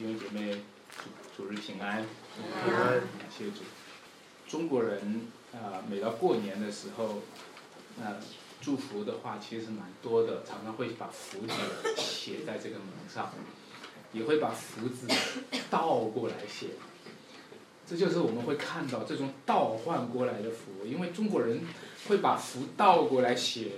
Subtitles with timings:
[0.00, 0.56] 弟兄姐妹，
[1.36, 2.02] 主主日平安，
[2.64, 3.60] 平安感谢主。
[4.48, 7.18] 中国人啊、每到过年的时候，
[8.00, 8.16] 呃，
[8.62, 11.52] 祝福的话其实蛮多的，常常会把福字
[11.98, 13.30] 写在这个门上，
[14.14, 15.06] 也会把福字
[15.68, 16.68] 倒过来写。
[17.86, 21.60] 这就是我们会看到这种倒换过来的福，因为中国人
[22.08, 23.72] 会把福倒过来写，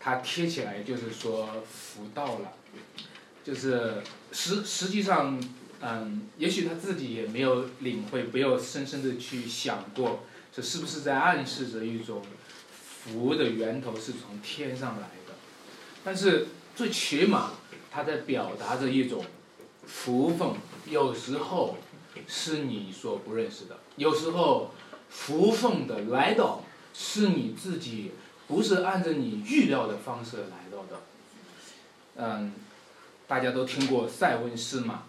[0.00, 2.52] 它贴起来就是说福到了，
[3.44, 4.02] 就是
[4.32, 5.38] 实实际上，
[5.82, 12.22] 嗯，也许他自己也没有领会，没有深深的去想过，这是不是在暗示着一种
[13.04, 15.34] 福的源头是从天上来的？
[16.02, 17.52] 但是最起码
[17.90, 19.24] 他在表达着一种
[19.86, 20.50] 福分，
[20.88, 21.76] 有时候
[22.26, 24.72] 是你所不认识的，有时候
[25.10, 26.64] 福分的来到
[26.94, 28.12] 是你自己
[28.48, 31.02] 不是按照你预料的方式来到的，
[32.16, 32.52] 嗯。
[33.26, 35.04] 大家都听过塞翁失马，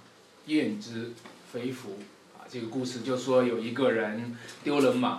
[0.45, 1.11] 焉知
[1.51, 1.99] 非福
[2.37, 2.47] 啊？
[2.49, 5.09] 这个故事就说有一个人丢了马，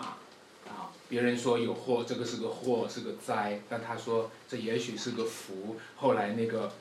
[0.67, 5.77] 啊，别人说有祸，这个是个祸，是个灾，但他说这也许是个福。
[5.97, 6.73] 后来那个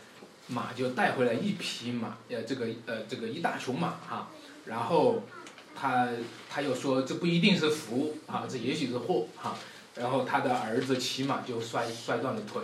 [0.48, 4.30] 马就带回来一匹马，呃，这个呃这个一大群马哈，
[4.66, 5.24] 然后
[5.76, 6.08] 他
[6.50, 9.58] 他又说这不一定是福啊，这也许是祸哈。
[9.96, 12.62] 然后他的儿子骑马就摔摔断了腿。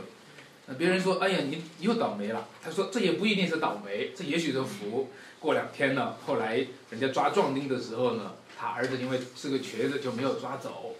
[0.78, 10.96] 别人说：“哎呀，你又倒霉了。”他说：“这也不一定是倒霉，这也许是福。”过两天呢，后来人家抓壮丁的时候呢，他儿子因为是个瘸子就没有抓走。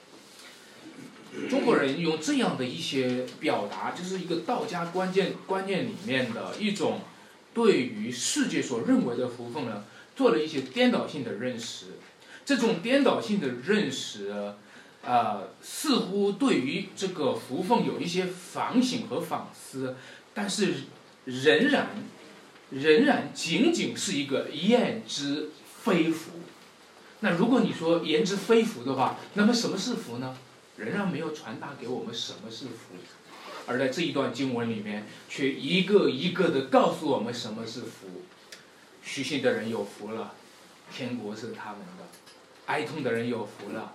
[1.50, 7.02] 中国人用这样的一些表达，就是一个道家关键观念里面的一种
[7.54, 9.84] 对于世界所认为的福分呢，
[10.16, 11.86] 做了一些颠倒性的认识。
[12.46, 14.34] 这种颠倒性的认识。
[15.04, 19.96] 呃，似乎对于这个福分有一些反省和反思，
[20.34, 20.74] 但是
[21.26, 21.88] 仍然
[22.70, 25.50] 仍然仅仅是一个言之
[25.84, 26.32] 非福。
[27.22, 30.38] 那如果你说言之非福的话，那么什么是福呢？
[30.78, 32.96] 仍然没有传达给我们什么是福，
[33.66, 38.24] 而在这一段经文里面，却一个一个的告诉我们什么是福。
[39.02, 40.34] 虚心的人有福了，
[40.94, 42.04] 天国是他们的；
[42.68, 43.94] 哀痛的人有福了。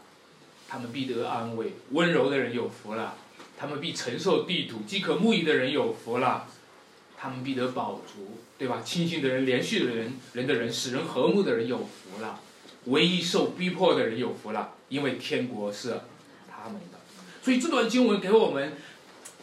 [0.74, 3.14] 他们必得安慰，温柔的人有福了；
[3.56, 6.48] 他们必承受地土，饥渴慕义的人有福了；
[7.16, 8.82] 他们必得饱足，对吧？
[8.84, 12.40] 清醒的人、连续的人、人的人、使人和睦的人有福了；
[12.86, 16.00] 唯一受逼迫的人有福了，因为天国是
[16.50, 16.98] 他们的。
[17.40, 18.72] 所以这段经文给我们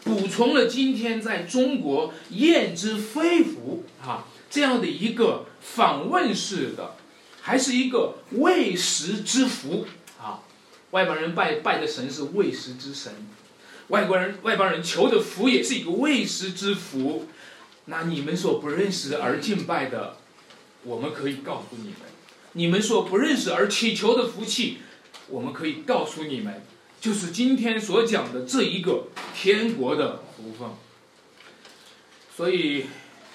[0.03, 6.95] 补充了今天在中国燕之非福啊这样的一个访问式的，
[7.39, 9.85] 还是一个未食之福。
[10.91, 13.13] 外邦人拜拜的神是未食之神，
[13.87, 17.27] 外国人外邦人求的福也是一个未食之福。
[17.85, 20.17] 那你们所不认识而敬拜的，
[20.83, 21.95] 我们可以告诉你们；
[22.53, 24.77] 你们所不认识而祈求的福气，
[25.27, 26.61] 我们可以告诉你们，
[26.99, 30.69] 就是今天所讲的这一个天国的福分。
[32.35, 32.85] 所以，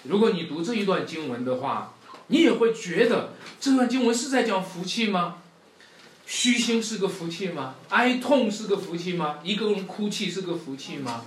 [0.05, 1.95] 如果你读这一段经文的话，
[2.29, 5.43] 你也会觉得这段经文是在讲福气吗？
[6.27, 7.77] 虚心是个福气吗？
[7.89, 9.39] 哀痛是个福气吗？
[9.45, 11.25] 一个人哭泣是个福气吗？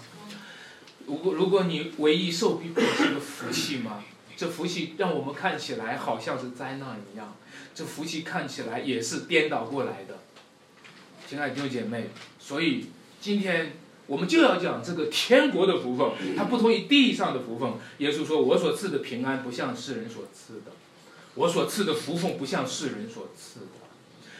[1.07, 4.03] 如果如果你唯一受逼迫是个福气吗？
[4.35, 7.35] 这福气让我们看起来好像是灾难一样，
[7.73, 10.19] 这福气看起来也是颠倒过来的。
[11.27, 12.87] 亲爱的弟兄姐妹，所以
[13.21, 13.73] 今天
[14.05, 17.71] 我们就要讲这个天国的福分，它不同于地上的福分。
[17.99, 20.71] 耶稣说：“我所赐的平安不像世人所赐的，
[21.35, 23.65] 我所赐的福分不像世人所赐的。”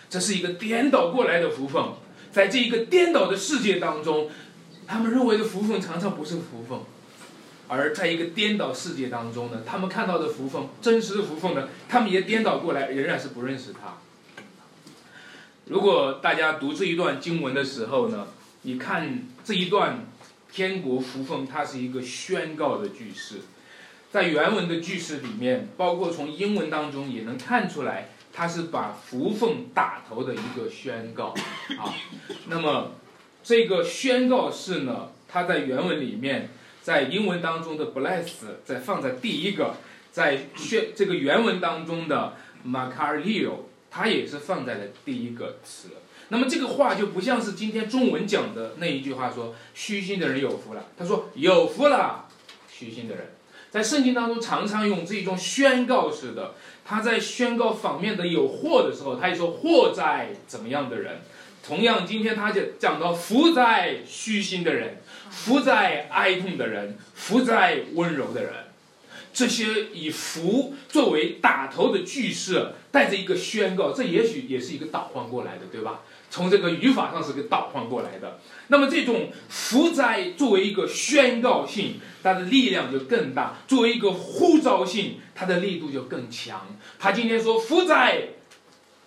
[0.10, 1.84] 这是一个颠倒过来的福分，
[2.32, 4.30] 在这一个颠倒的世界当中，
[4.88, 6.80] 他们认为的福分常常不是福分，
[7.68, 13.98] 而在一个颠倒世界当中呢，他们看到的福分，真实的福分呢，他们也颠倒过来，仍然是不认识他。
[15.66, 18.30] 如果大家读这一段经文的时候呢，
[18.64, 20.08] 你看这一段
[20.52, 23.42] 天国福分，它是一个宣告的句式，
[24.12, 28.10] 在原文的句式里面，包括从英文当中也能看出来。
[28.40, 31.36] 它是把福分打头的一个宣告
[31.78, 31.94] 啊，
[32.48, 32.92] 那么
[33.44, 36.48] 这个宣告式呢，它在原文里面，
[36.82, 38.30] 在英文当中的 bless
[38.64, 39.76] 在放在第一个，
[40.14, 43.56] 在宣这个原文当中的 macario，
[43.92, 45.90] 它也是放在了第一个词。
[46.30, 52.30] 那么这个话就不像是今天中文讲的那一句话说虚心的人有福了，他说有福了，
[52.72, 53.32] 虚心的人，
[53.70, 56.54] 在圣经当中常常用这种宣告式的。
[56.90, 61.22] 他在宣告反面的有祸的时候，他也说祸在怎么样的人。
[61.62, 64.98] 同样，今天他就讲到福在虚心的人，
[65.30, 68.54] 福在哀痛的人，福在温柔的人。
[69.32, 76.00] 这些以福作为打头的句式，带着一个宣告，这也许也是一个倒换过来的，对吧？
[76.30, 78.40] 从这个语法上是个倒换过来的。
[78.68, 86.68] 那么这种福灾作为一个宣告性，它的力量就更大；作为一个呼召性，它的力度就更强。
[87.00, 88.28] 他今天说福灾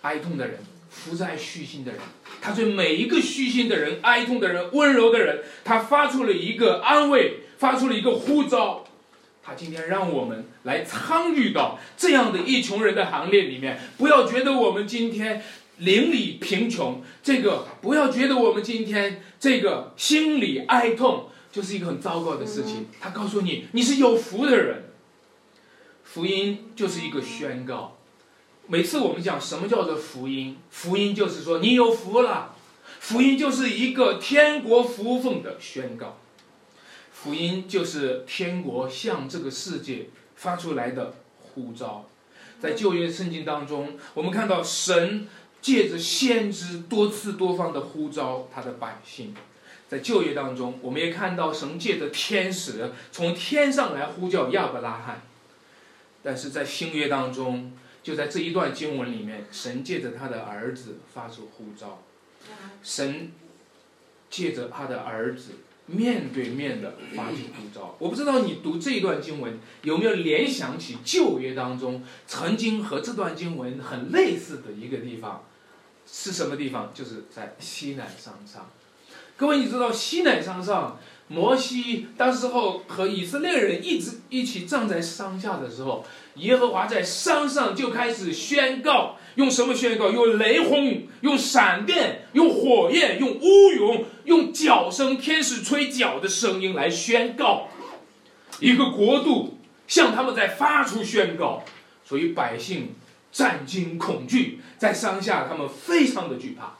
[0.01, 0.59] 哀痛的人，
[0.89, 2.01] 福在虚心的人，
[2.41, 8.83] 他对每一个虚心的人、哀痛的人、温柔的人，他发出了一个安慰，发出了一个呼召。
[9.41, 15.41] 他今天让我们来参与到这样的一群人的行列里面，不要觉得我们今天。
[15.77, 22.87] 邻里贫穷，这个不要觉得我们今天这个心里哀痛就是一个很糟糕的事情。
[23.01, 24.83] 他告诉你，你是有福的人。
[26.03, 27.97] 福音就是一个宣告。
[28.67, 32.55] 每次我们讲什么叫做福音，福音就是说你有福了。
[32.99, 36.19] 福音就是一个天国福分的宣告。
[37.11, 42.07] 福音就是天国向这个世界发出来的呼召。
[42.61, 45.27] 在旧约圣经当中，我们看到神。
[45.63, 49.33] 借着先知多次多方的呼召他的百姓，
[49.87, 55.21] 在旧约当中，我们也看到神借着天使从天上来呼叫亚伯拉罕。
[56.21, 57.71] 但是在新约当中，
[58.03, 62.03] 就在这一段经文里面，神借着他的儿子发出呼召，
[62.83, 63.31] 神
[64.29, 65.51] 借着他的儿子
[65.85, 67.95] 面对面的发出呼召。
[67.99, 75.45] 我不知道你读这一段经文有没有联想起旧约当中曾经和这段经文很类似的一个地方。
[76.15, 76.91] 是什么地方？
[76.93, 78.69] 就是在西南山上。
[79.35, 86.05] 各位，你知道西南山上，摩西当时候和以色列人一直一起站在山下的时候，
[86.35, 90.11] 耶和华在山上就开始宣告，用什么宣告？
[90.11, 97.69] 用雷轰，用闪电，用火焰，用乌云，用脚声，天使吹角的声音来宣告，
[98.59, 99.57] 一个国度
[99.87, 101.63] 向他们在发出宣告，
[102.05, 102.93] 所以百姓。
[103.33, 106.75] 战惊恐惧，在山下，他们非常的惧怕。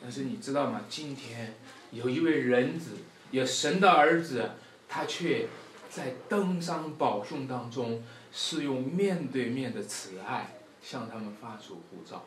[0.00, 0.80] 但是你知道吗？
[0.88, 1.54] 今天
[1.92, 2.92] 有一位人子，
[3.30, 4.52] 有神的儿子，
[4.88, 5.46] 他却
[5.90, 12.24] 在登山宝训当中，是用面对面的慈爱向他们发出呼召。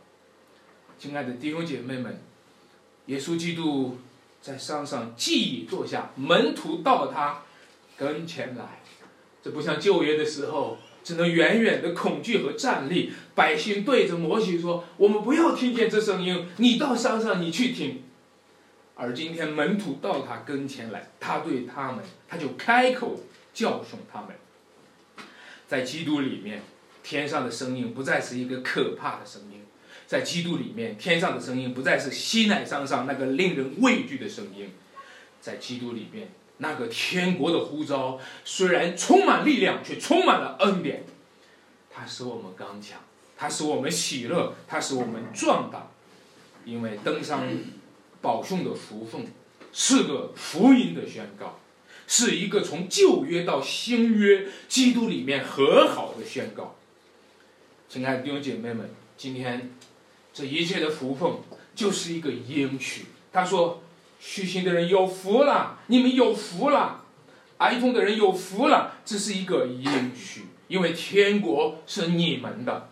[1.00, 2.22] 亲爱的弟兄姐妹们，
[3.08, 3.98] 耶稣基督
[4.40, 7.42] 在山上既已坐下，门徒到他
[7.98, 8.82] 跟前来，
[9.42, 10.78] 这不像旧约的时候。
[11.04, 18.04] 只能远远的恐惧和站立，百姓对着摩西说：“我们不要听见这声音，你到山上你去听。”
[18.96, 23.20] 而今天门徒到他跟前来，他对他们，他就开口
[23.54, 24.30] 教训他们。
[25.68, 26.62] 在基督里面，
[27.02, 29.62] 天上的声音不再是一个可怕的声音；
[30.06, 34.68] 在基督里面，天上的声音不再是西乃山上那个令人畏惧的声音；
[35.40, 36.30] 在基督里面。
[36.64, 41.04] 那个天国的呼召虽然充满力量，却充满了恩典。
[41.90, 43.00] 它使我们刚强，
[43.36, 45.88] 它使我们喜乐，它使我们壮大。
[46.64, 47.48] 因为登上
[48.22, 49.26] 保送的福分
[49.74, 51.60] 是个福音的宣告，
[52.06, 56.76] 是一个从旧约到新约基督里面和好的宣告。
[57.90, 58.88] 亲爱的弟兄姐妹们，
[59.18, 59.72] 今天
[60.32, 61.34] 这一切的福分
[61.74, 63.06] 就是一个应许。
[63.34, 63.82] 他说。
[64.24, 67.04] 虚心的人有福了，你们有福了；
[67.58, 72.88] 哀痛的人有福了，这是一个应许，因为天国是你们的。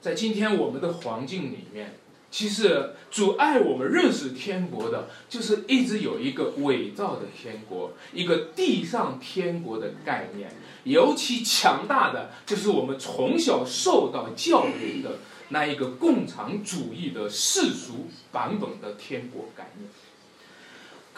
[0.00, 1.94] 在今天我们的环境里面，
[2.32, 10.50] 其实阻碍我们认识天国的，就是一直有一个伪造的天国，一个地上天国的概念。
[10.82, 15.18] 尤其强大的，就是我们从小受到教育的
[15.50, 19.88] 那一个共产主义的世俗版本的天国概念。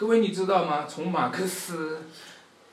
[0.01, 0.87] 各位，你知道吗？
[0.89, 1.99] 从马克思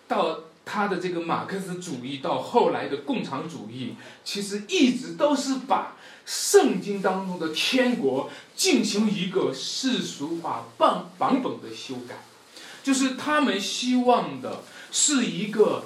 [0.09, 12.15] 到他的这个马克思主义，到后来的共产主义，其实一直都是把圣经当中的天国进行一个世俗化版版本的修改，
[12.83, 15.85] 就是他们希望的是一个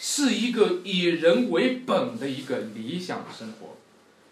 [0.00, 3.76] 是一个以人为本的一个理想生活，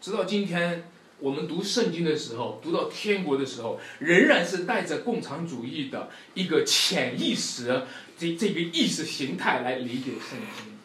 [0.00, 0.90] 直到今天。
[1.18, 7.82] 我们读圣经的时候，读到天国的时候，仍然是带着共产主义的一个潜意识，
[8.18, 10.76] 这这个意识形态来理解圣经。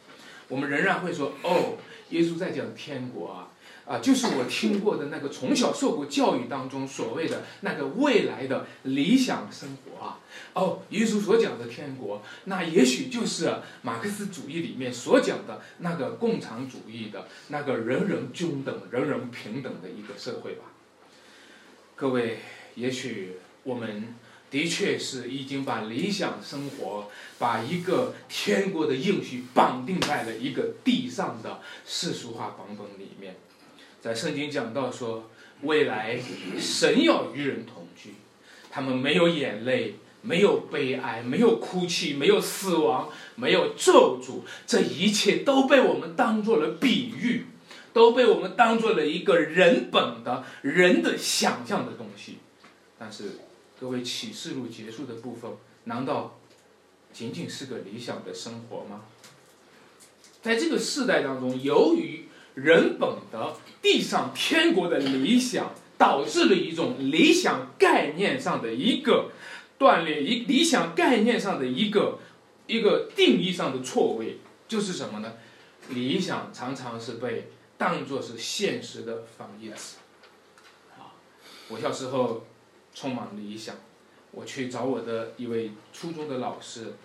[0.47, 1.77] 我们仍然会说：“哦，
[2.09, 3.50] 耶稣在讲天国啊，
[3.85, 10.19] 啊，就是我听过的那个从小受过教育当中所谓的那个未来的理想生活啊。”
[10.53, 20.65] 哦，耶稣所讲的天国，那也许就是马克思主义里面所讲的那个共产主义的那个人人均等、人人平等的一个社会吧。
[21.95, 22.39] 各位，
[22.75, 24.15] 也许我们
[24.49, 33.35] 的确是已经把理想生活、把一个天国的应许绑定在了一个地上的世俗化版本里面。
[34.01, 35.29] 在圣经讲到说，
[35.61, 36.19] 未来
[36.59, 38.15] 神要与人同居，
[38.69, 47.45] 他们没有眼泪，没有悲哀，没有哭泣，没有死亡，没有咒诅，这一切都被我们当做了比喻，
[47.93, 52.39] 都被我们当做了一个人本的人的想象的东西，
[52.99, 53.39] 但是。
[53.81, 55.49] 各位启示录结束的部分，
[55.85, 56.37] 难道
[57.11, 59.01] 仅仅是个理想的生活吗？
[60.43, 69.31] 在这个世代当中，由于人本的地上天国的理想，导致了一种理想概念上的一个
[69.77, 72.19] 断裂，一理想概念上的一个
[72.67, 75.33] 一个定义上的错位，就是什么呢？
[75.89, 79.97] 理想常常是被当作是现实的反义词。
[80.97, 81.13] 啊，
[81.69, 82.45] 我小时候。
[82.93, 83.73] 充满理想，
[84.31, 86.95] 我去找我的一位初中的老师，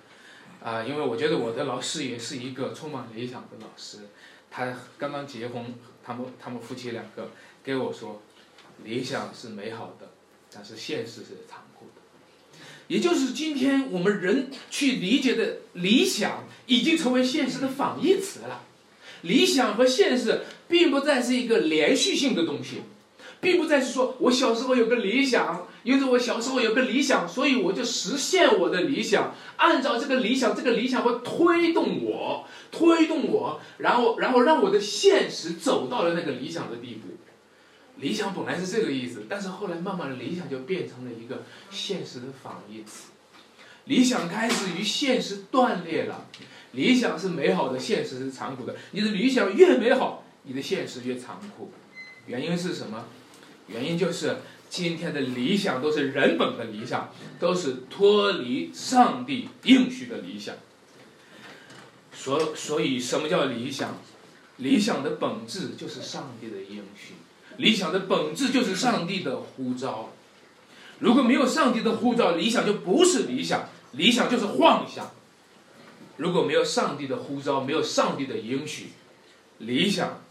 [0.61, 3.99] 啊，因为我觉得我的老师也是一个充满理想的老师。
[4.57, 7.31] 他刚刚结婚，他们他们夫妻两个
[7.63, 8.23] 给我说，
[8.83, 10.09] 理想是美好的，
[10.51, 12.59] 但是现实是残酷的。
[12.87, 18.63] 也就是今天我们人去理解的理想，已经成为现实的反义词了。
[19.21, 22.81] 理想和现实并不再是一个连续性的东西。
[23.39, 29.33] 并不再是说我小时候有个理想，因为我小时候有个理想，所以我就实现我的理想。
[29.57, 37.11] 按照这个理想，这个理想会推动我，推动我，然后，然后让我的现实走到了那个理想的地步。
[37.99, 43.13] 理想本来是这个意思，但是后来慢慢的理想就变成了一个现实的反义词。
[43.85, 46.27] 理想开始与现实断裂了。
[46.73, 48.75] 理想是美好的，现实是残酷的。
[48.91, 51.71] 你的理想越美好，你的现实越残酷。
[52.27, 53.05] 原因是什么？
[53.69, 54.37] 原因就是
[54.69, 60.55] 今天的理想都是人本的理想，都是脱离上帝应许的理想。
[62.13, 63.99] 所所以，什么叫理想？
[64.59, 67.13] 理想的本质就是上帝的应许，
[67.59, 70.13] 理想的本质就是上帝的呼召。
[70.99, 75.11] 如果没有上帝的呼召，理想就不是理想，理想就是幻想。
[76.17, 78.93] 如果没有上帝的呼召，没有上帝的应许，
[79.59, 80.23] 理想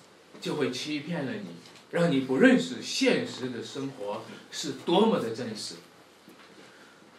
[0.41, 1.49] 就会欺骗了你。
[1.91, 5.75] 让你不认识现实的生活是多么的真实，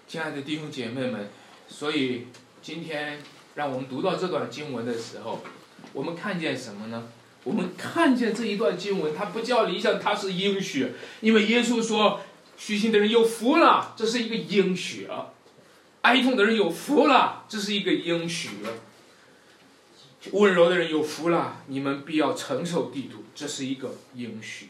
[0.06, 1.28] 亲爱的弟兄姐妹们，
[1.68, 2.26] 所以
[2.60, 3.22] 今天
[3.54, 5.42] 让我们读到这段经文的时候，
[5.92, 7.08] 我们看见什么呢？
[7.44, 12.20] 我们看见这一段经文，它不叫理想，它是应许，因为耶稣说
[12.58, 15.06] ：“虚心的人有福了。”这是一个应许；
[16.02, 18.48] 哀痛的人有福了，这是一个应许；
[20.32, 23.24] 温柔的人有福了，你们必要承受地土。
[23.34, 24.68] 这是一个应许，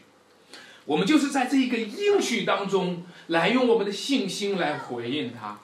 [0.85, 5.61] 我们就是在这一个应许当中来用我们的信心来回应他，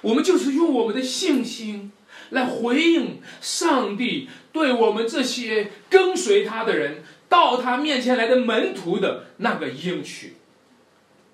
[0.00, 1.92] 我们就是用我们的信心
[2.30, 10.36] 来回应上帝对我们这些跟随他的人到他面前来的门徒的那个应许。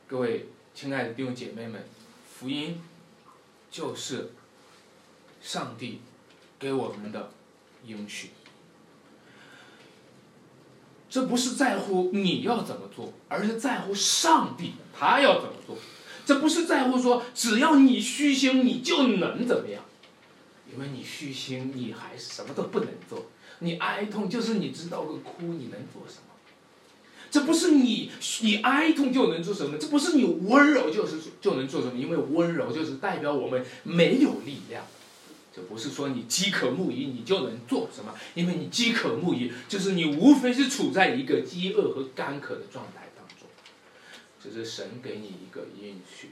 [0.08, 1.84] 各位亲爱的弟兄姐妹们，
[2.28, 2.82] 福音
[3.70, 4.32] 就是
[5.40, 6.00] 上帝
[6.58, 7.30] 给我们的
[7.86, 8.30] 应许。
[11.08, 15.76] 这不是在乎你要怎么做，而是在乎上帝他要怎么做。
[16.26, 19.84] 这不是在乎说只要你虚心，你就能怎么样？
[20.72, 23.26] 因为你虚心，你还什么都不能做。
[23.60, 26.34] 你哀痛，就是你知道个哭，你能做什么？
[27.30, 28.10] 这不是你
[28.40, 29.78] 你哀痛就能做什么？
[29.78, 31.96] 这不是你温柔就是就能做什么？
[31.96, 34.84] 因为温柔就是代表我们没有力量。
[35.54, 43.46] 这不是说你饥渴慕义你就能做什么，因为你饥渴慕义，就是你无非是处在一个饥饿和干渴的状态当中。
[44.42, 46.30] 这是神给你一个应许，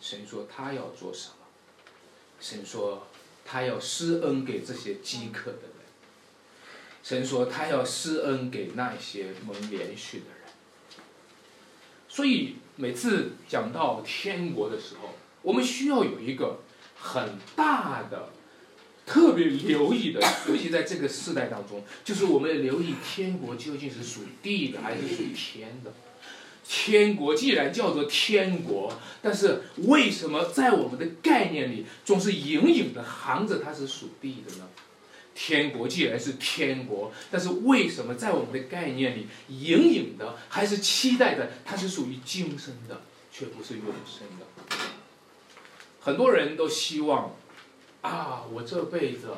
[0.00, 1.34] 神说他要做什么，
[2.40, 3.06] 神说
[3.44, 5.84] 他要施恩给这些饥渴的人，
[7.02, 10.54] 神说他要施恩给那些蒙连续的人。
[12.08, 15.10] 所以每次讲到天国的时候，
[15.42, 16.60] 我们需要有一个
[16.98, 18.30] 很大的。
[19.04, 25.92] 特别留意的，尤其在这个时代当中，就是我们要留意天国究竟是属地的还是属天的。
[26.64, 34.68] 天国既然叫做天国，但是为什么在我们的概念里总是隐隐的含着它是属地的呢？
[35.34, 44.76] 天国既然是天国，但是为什么在我们的概念里隐隐的还是期待的它是属于今生的，却不是永生的？
[46.00, 47.34] 很多人都希望。
[48.02, 49.28] 啊，我这辈子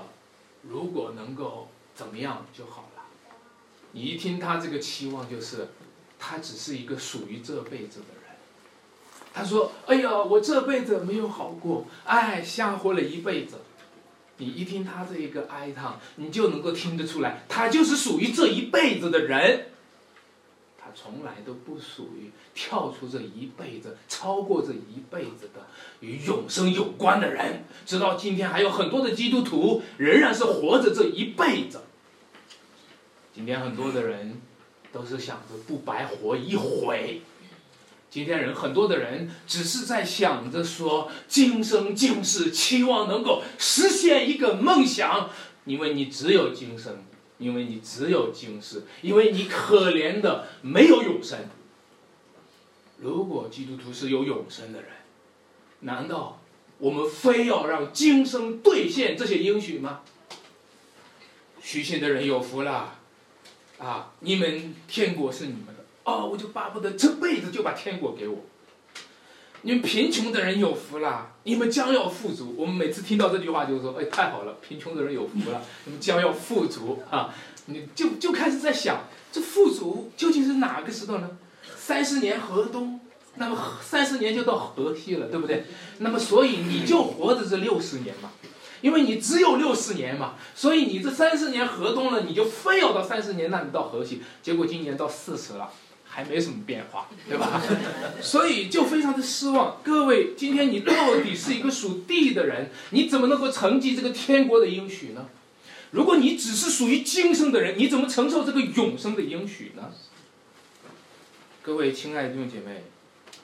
[0.63, 3.03] 如果能够怎么样就好了。
[3.93, 5.69] 你一听他这个期望，就是
[6.19, 8.37] 他只是一个属于这辈子的人。
[9.33, 13.59] 他说：“哎呀，我这辈子没有好过，哎，瞎活了一辈子。”
[14.39, 19.69] 你一听他这一个哀叹，你就能够听得出来，他就是属于这一辈子的人。
[20.95, 25.67] 从来都不属于跳出这一辈子、超过这一辈子的
[26.01, 27.65] 与永生有关的人。
[27.85, 31.81] 直到今天，还有很多的基督徒仍然是活着这一辈子。
[33.35, 34.41] 今天很多的人
[34.93, 37.23] 都是想着不白活一回。
[38.09, 45.31] 今天人很多的人只是在想着说今生今世，期望能够实现一个梦想，
[45.65, 47.03] 因为你只有今生，
[47.45, 51.41] 因为你只有今世，因为你可怜的没有永生。
[52.99, 54.91] 如果基督徒是有永生的人，
[55.81, 56.41] 难道
[56.79, 60.01] 我们非要让今生兑现这些应许吗？
[61.61, 62.99] 虚心的人有福了，
[63.79, 65.85] 啊，你们天国是你们的。
[66.05, 68.39] 哦，我就巴不得这辈子就把天国给我。
[69.67, 72.55] 你们贫穷的人有福了，你们将要富足。
[72.55, 77.35] 我们每次听到这句话，就是说，哎，太好了，贫穷的人有福了，你们将要富足啊！
[77.65, 81.31] 你就就开始在想，这富足究竟是哪个时段呢？
[81.79, 83.01] 三十年河东，
[83.37, 85.65] 那么三十年就到河西了，对不对？
[86.01, 88.31] 那么所以你就活着这六十年嘛。
[88.83, 94.21] 因为你只有六十年嘛，所以你这三十年河东了，你就非要到三十年那里到河西。
[94.43, 95.71] 结果今年到四十了。
[96.15, 97.61] 还没什么变化，对吧？
[98.23, 99.81] 所以就非常的失望。
[99.83, 105.27] 各位，今天你到底是一个属地的人，你怎么能够承继这个天国的应许呢？
[105.91, 109.91] 如果你只是属于今生的人，你怎么承受这个永生的应许呢？
[111.63, 112.85] 各位亲爱的弟兄姐妹，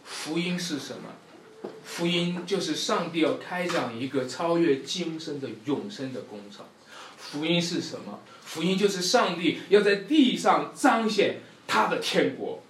[0.05, 1.71] 福音是什么？
[1.83, 6.65] 福音就是上帝要开展一个超越今生的永生的工程。
[7.17, 8.21] 福音是什么？
[8.45, 11.41] 福音就是上帝要在地上彰显。
[11.71, 12.65] 他的天国，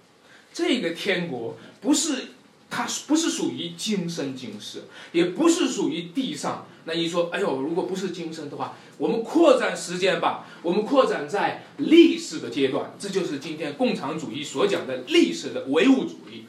[0.53, 2.27] 这个天国不是，
[2.69, 6.67] 它不是属于今生今世，也不是属于地上。
[6.85, 16.45] 那你说，哎呦，如果不是今生的话，我们扩展时间吧，我们扩展在历史的阶段，这就是今天共产主义所讲的历史的唯物主义。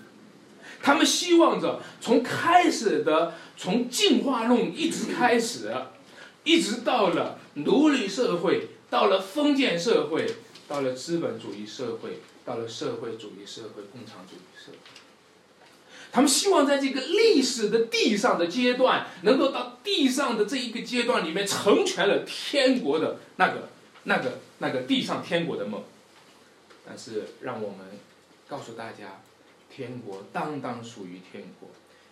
[0.82, 5.73] 他们希望着从开始的从进化论一直开始，
[6.45, 10.26] 一直到了奴隶社会，到了封建社会，
[10.69, 12.21] 到了资本主义社会。
[12.45, 14.78] 到了社会主义社会、共产主义社会，
[16.11, 23.69] 他们希望在这个历史的地上的阶段，能够到地上的这一个阶段里面成全了天国的那个、
[24.05, 25.85] 那个、那个地上天国的梦。
[26.85, 27.78] 但是，让我们
[28.49, 29.23] 告诉大家，
[29.75, 31.71] 天国当当属于天国，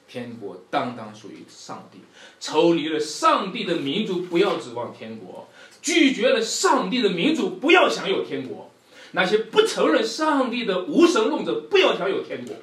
[0.08, 1.98] 天国当当属于上帝。
[2.38, 5.48] 抽离了上帝的民族，不要指望天国；
[5.82, 8.69] 拒绝了上帝的民族，不要享有天国。
[9.12, 12.56] 那些不承认上帝的无神论者，不要享有天国，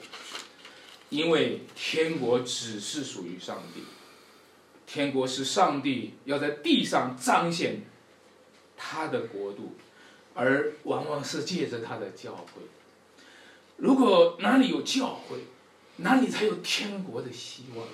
[1.09, 3.81] 因为天国只是属于上帝。
[4.85, 7.81] 天国是上帝要在地上彰显
[8.77, 9.75] 他的国度，
[10.33, 12.61] 而往往是借着他的教会。
[13.75, 15.39] 如果哪里有教会，
[15.97, 17.85] 哪里才有天国的希望。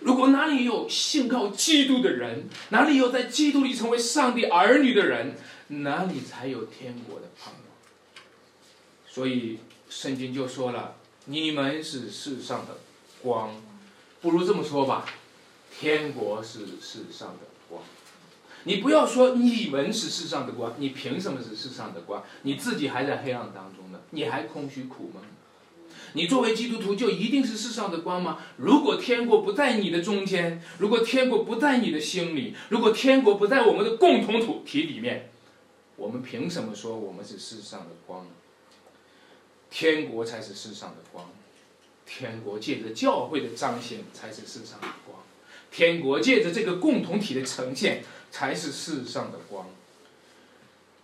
[0.00, 5.36] 如果哪里有信靠基督的人，哪里有在基督里成为上帝儿女的人，
[5.68, 7.61] 哪里才有天国的盼望。
[9.12, 9.58] 所以
[9.90, 10.94] 圣经就说了
[11.26, 12.78] ：“你们是世上的
[13.20, 13.54] 光，
[14.22, 15.04] 不如这么说吧，
[15.78, 17.82] 天国是世上的光。
[18.64, 22.24] 你不要说你们是世上的光，你凭什么是世上的光？
[22.40, 25.22] 你自己还在黑暗当中呢，你还空虚苦闷。
[26.14, 28.38] 你作为基督徒就一定是世上的光吗？
[28.56, 35.28] 如果天国不在你的中间，如果天国不在你的心里，如果天国不在我们的共同土体里面，
[35.96, 38.26] 我们凭什么说我们是世上的光？”
[39.82, 41.28] 天国才是世上的光，
[42.06, 45.18] 天国借着教会的彰显才是世上的光，
[45.72, 49.66] 天国借着这个共同体的呈现才是世上的光。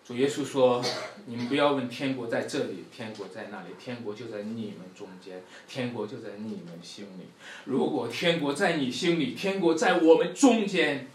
[0.06, 0.80] 主耶稣说
[1.26, 7.26] ：“你们不要问天国在这里，天国在那里，天国就在你们中间，天国就在你们心里。
[7.64, 11.08] 如果天国在你心里，天国在我们中间，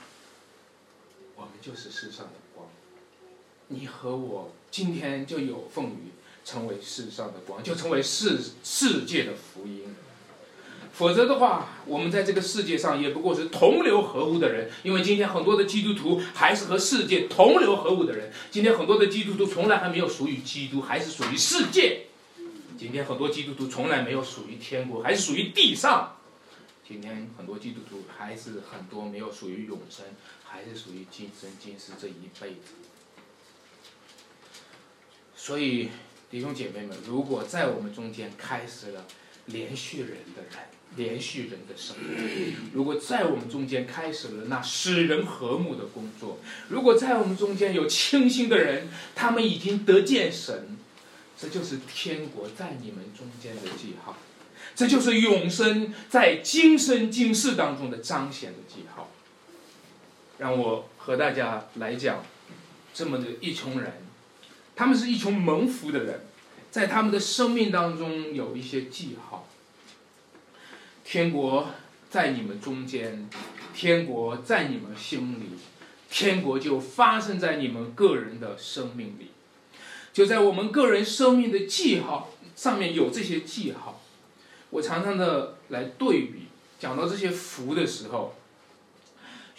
[1.37, 2.67] 我们就是世上的光。
[3.69, 6.11] 你和我今天就有奉于。”
[6.43, 9.95] 成为世上的光，就成为世世界的福音。
[10.93, 14.69] 否则的话，我们在这个世界上也不过是同流合污的人。
[14.83, 18.31] 因为今天很多的基督徒还是和世界同流合污的人。
[18.51, 22.07] 今天很多的基督徒从来还没有属于基督，还是属于世界。
[22.77, 26.17] 今天很多基督徒从来没有属于天国，还是属于地上。
[26.87, 30.05] 今天很多基督徒还是很多没有属于永生，
[30.43, 32.75] 还是属于今生今世这一辈子。
[35.35, 35.89] 所以。
[36.33, 39.05] 弟兄姐妹们，如果在我们中间开始了
[39.45, 40.65] 连续人的人，
[40.95, 42.55] 连续人的生命。
[42.73, 50.75] 如果在我们中间开始了那使人和睦的工作，如果在我们中间有清心的人，他们已经得见神，
[51.37, 54.17] 这就是天国在你们中间的记号，
[54.73, 59.11] 这就是永生在今生今世当中的彰显的记号。
[60.39, 62.25] 让我和大家来讲，
[62.91, 64.02] 这么的一群人，
[64.75, 66.21] 他们是一群蒙福的人。
[66.71, 69.47] 在他们的生命当中有一些记号。
[71.05, 71.67] 天国
[72.09, 73.29] 在你们中间，
[73.75, 75.49] 天国在你们心里，
[76.09, 79.27] 天国就发生在你们个人的生命里，
[80.11, 84.01] 就在我们个人生命的记号上面有这些记号。
[84.71, 86.47] 我常常的来对比，
[86.79, 88.33] 讲到这些福的时候。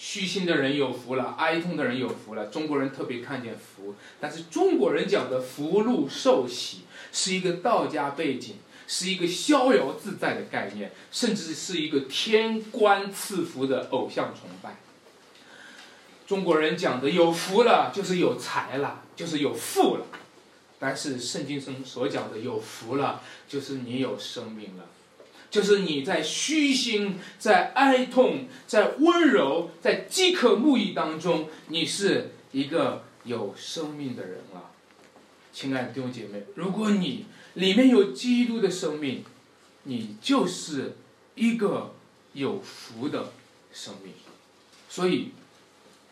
[0.07, 2.49] 虚心的人有福了，哀痛的人有福了。
[2.49, 14.77] 中国人特别看见福，但是中国人讲的福禄寿喜是一个道家背景，是一个逍遥自在的概念，甚至是一个天官赐福的偶像崇拜。
[16.27, 20.07] 中国人讲的有福了，就是有财了，就是有富了，
[20.79, 24.85] 但是圣经中所讲的有福了，就是你有生命了。
[25.55, 34.73] 就是你在虚心、在哀痛、在温柔、在饥渴慕义当中，你是一个有生命的人了，
[35.53, 36.43] 亲爱的弟兄姐妹。
[36.57, 39.23] 如果你里面有基督的生命，
[39.85, 40.97] 你就是
[41.37, 41.95] 一个
[42.33, 43.33] 有福的
[43.73, 44.13] 生命。
[44.89, 45.29] 所以，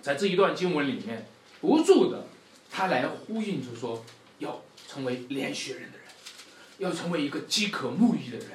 [0.01, 1.27] 在这一段经文里面，
[1.61, 2.29] 不住的
[2.71, 4.05] 他来呼应着说，
[4.39, 6.07] 要成为连续人的人，
[6.79, 8.47] 要成为一个饥渴慕义的人。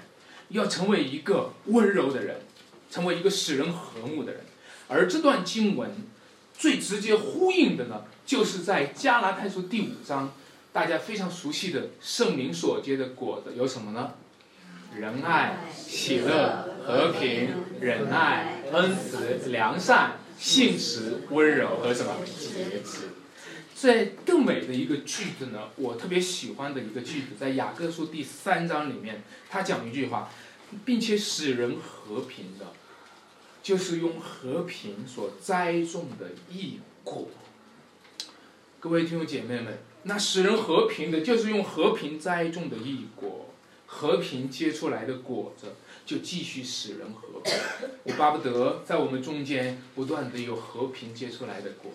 [0.50, 2.42] 要成为一个温柔的人，
[2.90, 4.42] 成为一个使人和睦的人，
[4.88, 5.92] 而这段经文
[6.58, 10.34] 最直接呼应的呢，就是在加拉太书第五章，
[10.72, 14.14] 大家非常熟悉的圣灵所结的果子有什么呢？
[14.96, 17.50] 仁爱、喜乐、和平、
[17.82, 23.10] 忍耐、恩慈、良善、信实、温柔和什么节制。
[23.80, 30.32] 在更美的一个句子呢，我特别喜欢的一个句子，在雅各书第三章里面，他讲一句话，
[30.84, 32.74] 并且使人和平的，
[33.62, 37.30] 就是用和平所栽种的异果。
[38.80, 43.54] 各位听众姐妹们，那使人和平的，就是用和平栽种的异果，
[43.86, 47.54] 和平结出来的果子，就继续使人和平。
[48.06, 51.92] 我巴不得在我们中间不断的有和平结出来的果。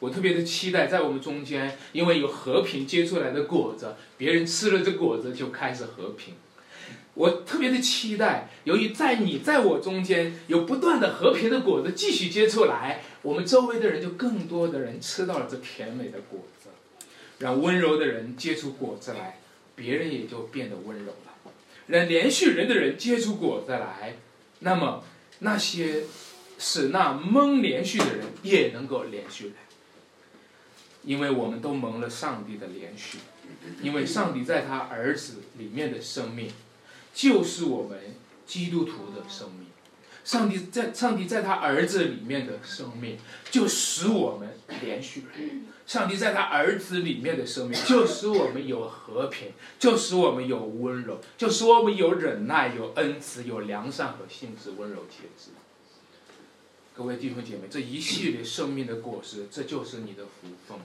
[0.00, 6.34] 我特别的期待在我们中间，因为有和平结出来的果子，别人吃了这果子就开始和平。
[7.14, 16.70] 我特别的期待，由于在你在我中间有不断的和平的果子继续结出来，我们周围的人就更多的人吃到了这甜美的果子，
[17.38, 19.38] 让温柔的人结出果子来，
[19.74, 21.52] 别人也就变得温柔了。
[21.88, 24.16] 让连续人的人结出果子来，
[24.60, 25.04] 那么
[25.40, 26.04] 那些
[26.58, 29.54] 使那蒙连续的人也能够连续来。
[31.02, 33.16] 因为我们都蒙了上帝的怜恤，
[33.82, 36.50] 因为上帝在他儿子里面的生命，
[37.14, 37.98] 就是我们
[38.46, 39.66] 基督徒的生命。
[40.22, 43.18] 上帝在上帝在他儿子里面的生命，
[43.50, 44.50] 就使我们
[44.82, 45.24] 连续。
[45.86, 55.50] 上帝在他儿子里面的生命，就使我们有和平，就使我们有温柔，就使我们有忍耐、有恩慈、有良善和性质温柔节制。
[56.92, 60.76] 各位弟兄姐妹，这一系列生命的果实，这就是你的福分，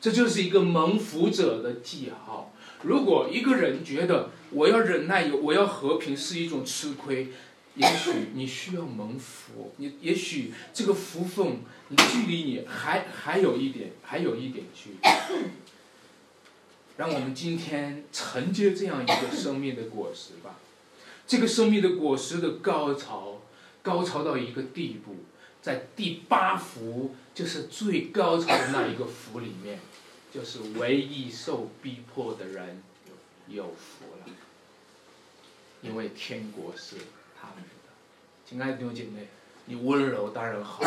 [0.00, 2.52] 这就是一个蒙福者的记号。
[2.82, 7.28] 如果一个人觉得我要忍耐，有我要和平是一种吃亏，
[7.76, 11.58] 也许你需要蒙福，你也许这个福分
[11.96, 14.98] 距离你还还有一点，还有一点距离。
[16.96, 20.58] 让我们今天承接这样一个生命的果实吧。
[21.26, 23.40] 这个生命的果实的高潮，
[23.82, 25.16] 高潮到一个地步。
[25.64, 29.80] 在第八福，就是最高潮的那一个福里面，
[30.30, 32.82] 就是唯一受逼迫的人
[33.48, 34.34] 有福了，
[35.80, 36.96] 因为天国是
[37.40, 37.90] 他们的。
[38.44, 39.26] 亲爱的弟兄姐妹，
[39.64, 40.84] 你温柔当然好，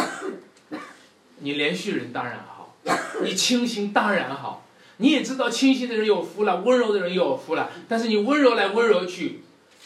[1.40, 2.78] 你连续人当然好，
[3.24, 4.64] 你清心当然好。
[4.98, 7.72] 你也知道清心的人有福了，温柔的人有福了。
[7.90, 9.42] 但是你温柔来温柔去，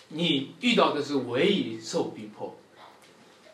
[0.10, 2.58] 你遇到的是唯一受逼迫。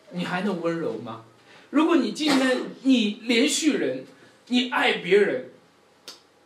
[0.10, 1.26] 你还能温柔吗？
[1.69, 4.06] 如果你今天你连续人，
[4.47, 5.49] 你爱别人，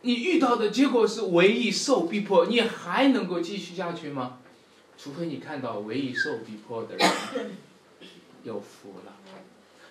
[0.02, 4.38] 你遇到的结果是唯一受逼迫，你还能够继续下去吗？
[4.98, 7.10] 除非你看到唯一受逼迫的人
[8.44, 9.12] 有福了，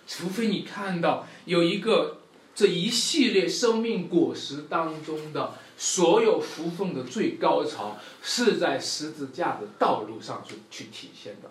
[0.06, 2.18] 除非你看到有一个
[2.54, 11.50] 这一系列生命果实当中的所有福分的最高潮，是在十字架的道路上去去体现的。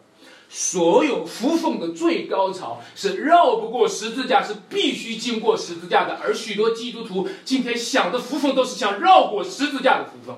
[0.53, 6.19] 所有福分的最高潮是绕不过十字架，是必须经过十字架的。
[6.21, 10.35] 而许多基督徒今天想的福分，都是想绕过十字架的福分。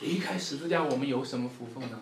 [0.00, 2.00] 离开十字架，我们有什么福分呢？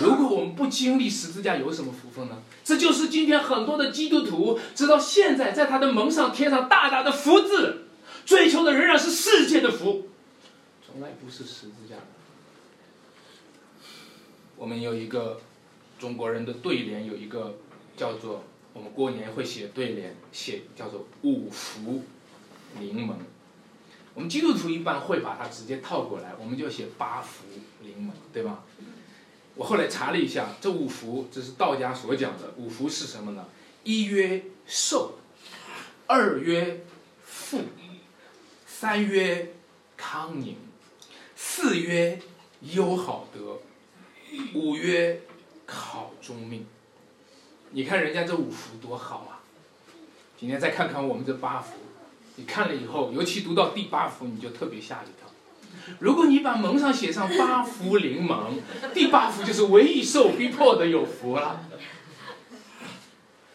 [0.00, 2.42] 如果我们不经历十字架，有什么福分呢？
[2.62, 7.86] 这就是今天很多的基督徒，直到现在，在他的门上贴上大大的福字，
[8.26, 10.08] 追求的仍然是世界的福，
[10.86, 11.96] 从来不是十字架。
[14.62, 15.40] 我们有一个
[15.98, 17.58] 中国人的对联，有一个
[17.96, 22.04] 叫做我们过年会写对联，写叫做五福
[22.78, 23.16] 临门。
[24.14, 27.44] 我们基督徒一般会把它直接套过来，我们就写八福
[27.82, 28.62] 临门，对吧？
[29.56, 33.44] 我后来查了一下，这五福这是道家所讲的五福是什么呢？
[33.82, 35.18] 一曰寿，
[36.06, 36.84] 二曰
[37.24, 37.62] 富，
[38.64, 39.54] 三曰
[39.96, 40.56] 康宁，
[41.34, 42.20] 四曰
[42.60, 43.58] 优好德，
[44.54, 45.22] 五曰
[45.66, 46.66] 考中命。
[47.70, 49.40] 你看人家这五福多好啊！
[50.38, 51.74] 今天再看看我们这八福，
[52.36, 55.28] 你看了以后，尤其读到第八福，你就特别吓一跳。
[56.00, 58.36] 如果你把门上写上八福临门，
[58.92, 61.64] 第八福就是唯一受逼迫的有福了。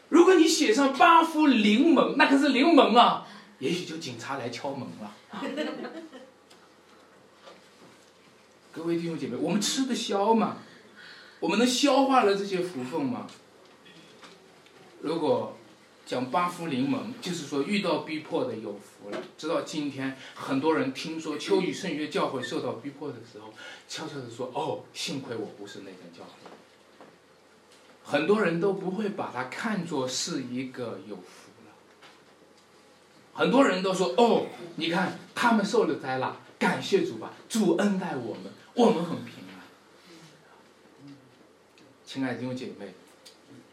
[0.10, 3.28] 如果你写上八福临门，那可是临门啊，
[3.60, 5.14] 也许就警察来敲门了。
[8.72, 10.58] 各位弟兄姐妹，我们吃得消吗？
[11.40, 13.28] 我们能消化了这些福分吗？
[15.02, 15.54] 如果。
[16.10, 19.22] 讲八福临门，就是说遇到逼迫的有福了。
[19.38, 23.54] 直到今天，很多人听说秋雨圣约教会受到逼迫的时候，
[23.90, 26.50] 悄悄地说：“哦，幸亏我不是那间教会。”
[28.06, 31.74] 很多人都不会把它看作是一个有福了。
[33.34, 34.46] 很多人都说：“哦，
[34.78, 38.44] 你看他们受了灾了，感谢主吧，主恩待我们，
[38.76, 39.34] 我们很平。”
[42.08, 42.94] 亲爱的弟兄姐妹。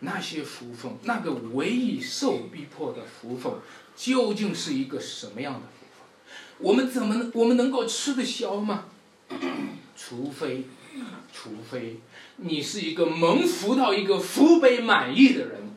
[0.01, 3.53] 那些福分，那个唯一受逼迫的福分，
[3.97, 6.05] 究竟是一个什么样的福分？
[6.59, 8.87] 我们怎么能我们能够吃得消吗？
[9.97, 10.64] 除非，
[11.33, 12.01] 除非
[12.37, 15.75] 你是一个蒙福到一个福杯满溢的人，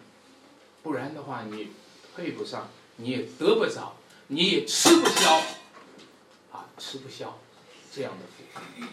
[0.82, 1.70] 不然的话，你
[2.15, 3.96] 配不上，你也得不着，
[4.28, 5.38] 你也吃不消，
[6.52, 7.39] 啊，吃不消
[7.93, 8.89] 这样的福分。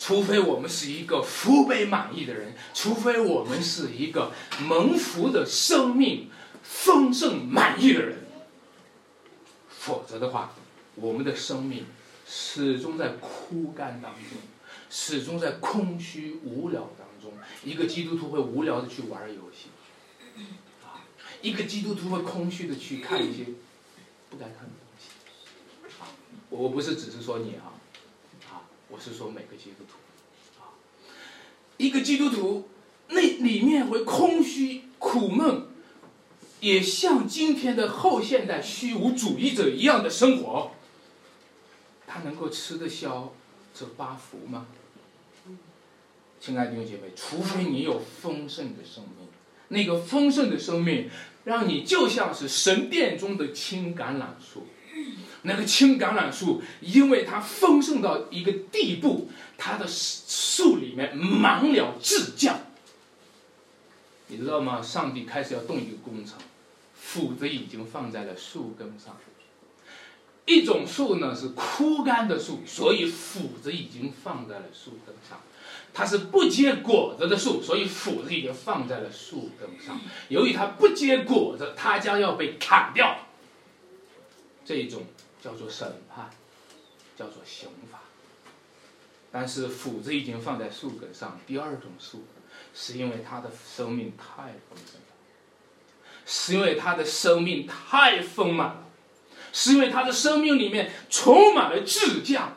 [0.00, 4.32] 除非我们是一个福杯满溢的人，除非我们是一个
[4.66, 6.30] 蒙福的生命
[6.62, 8.24] 丰盛满意的人，
[9.68, 10.54] 否则的话，
[10.94, 11.84] 我们的生命
[12.26, 14.38] 始终在枯干当中，
[14.88, 17.34] 始终在空虚无聊当中。
[17.62, 19.68] 一个基督徒会无聊的去玩游戏，
[20.82, 21.04] 啊，
[21.42, 23.44] 一个基督徒会空虚的去看一些
[24.30, 25.10] 不该看的东西。
[26.48, 27.76] 我不是只是说你啊。
[28.90, 30.74] 我是说每个基督徒，啊，
[31.76, 32.68] 一个基督徒
[33.08, 35.66] 那里面会空虚苦闷，
[36.60, 40.72] 也像今天的后现代虚无主义者一样的生活，
[42.06, 43.32] 他能够吃得消
[43.72, 44.66] 这八福吗？
[46.40, 49.28] 亲爱的弟兄姐妹，除非你有丰盛的生命，
[49.68, 51.08] 那个丰盛的生命
[51.44, 54.66] 让你就像是神殿中的青橄榄树。
[55.42, 62.56] 那个青橄榄树，因为它丰盛到一个地步，它的树里面满了枝浆。
[64.28, 64.80] 你知道吗？
[64.82, 66.34] 上帝开始要动一个工程，
[66.94, 69.16] 斧子已经放在了树根上。
[70.46, 75.40] 一种树呢是枯干的树，所以斧子已经放在了树根上。
[75.92, 80.00] 它是不结果子的树，所以斧子已经放在了树根上。
[80.28, 83.26] 由于它不结果子，它将要被砍掉。
[84.64, 85.04] 这种。
[85.42, 86.30] 叫做审判，
[87.16, 87.98] 叫做刑罚。
[89.32, 91.40] 但是斧子已经放在树根上。
[91.46, 92.24] 第二种树，
[92.74, 95.06] 是因为他的生命太丰盛了，
[96.26, 98.86] 是因为他的生命太丰满了，
[99.52, 102.56] 是因为他的生命里面充满了智将。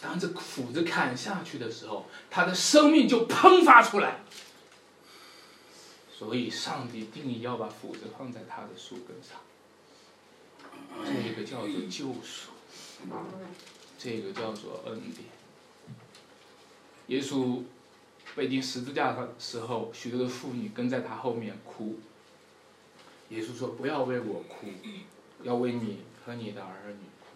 [0.00, 4.20] 当这斧子砍下去的时候，他的生命就喷发出来。
[6.16, 9.40] 所以，上帝定义要把斧子放在他的树根上。
[11.04, 12.50] 这个叫做救赎，
[13.98, 15.26] 这个叫做恩典。
[17.08, 17.62] 耶稣
[18.34, 21.98] 被钉十字架的时候，许多的妇女跟在他后面哭。
[23.30, 24.68] 耶稣说：“不要为我哭，
[25.42, 27.26] 要为你和你的儿女哭。”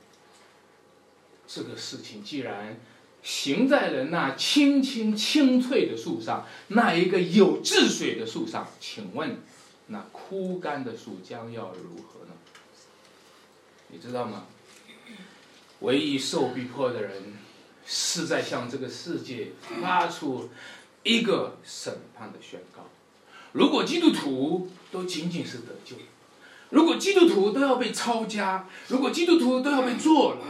[1.48, 2.78] 这个事情既然
[3.22, 9.38] 行在了那青青青翠的树上，那一个有治水的树上，请问
[9.86, 12.32] 那枯干的树将要如何呢？
[13.88, 14.46] 你知道吗？
[15.80, 17.34] 唯一受逼迫的人，
[17.86, 20.48] 是在向这个世界发出
[21.02, 22.84] 一个审判的宣告。
[23.52, 25.96] 如果基督徒都仅仅是得救，
[26.70, 30.40] 如果基督徒都要被抄家，如果基督徒都要被坐牢，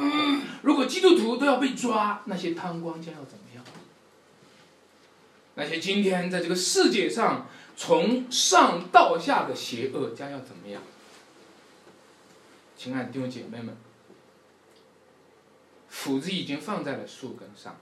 [0.63, 3.65] 如果基督徒都要被抓，那些贪官将要怎么样？
[5.57, 10.83] 那些今天在这个世界上从上到下的邪恶将要怎么样？
[12.77, 13.77] 亲爱的弟兄姐妹们，
[15.89, 17.77] 斧子已经放在了树根上，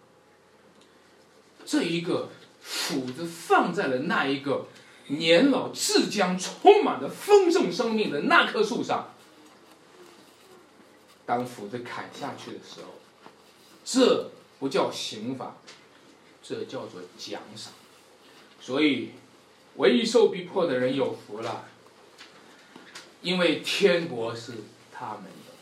[1.64, 2.30] 这一个
[2.61, 4.66] 斧子放在了那一个。
[5.07, 9.12] 年老自将充满了丰盛生命的那棵树上，
[11.26, 12.94] 当斧子砍下去的时候，
[13.85, 15.57] 这不叫刑罚，
[16.42, 17.74] 这叫做奖赏。
[18.62, 19.11] 所以，
[19.76, 21.66] 唯一受逼迫的人有福了，
[23.20, 24.52] 因为天国是
[24.96, 25.52] 他们的。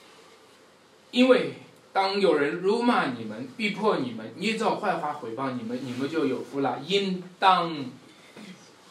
[1.11, 1.55] 因为
[1.92, 7.87] 当有人辱骂你们、逼迫你们、捏造坏话毁谤你们，你们就有福了，应当。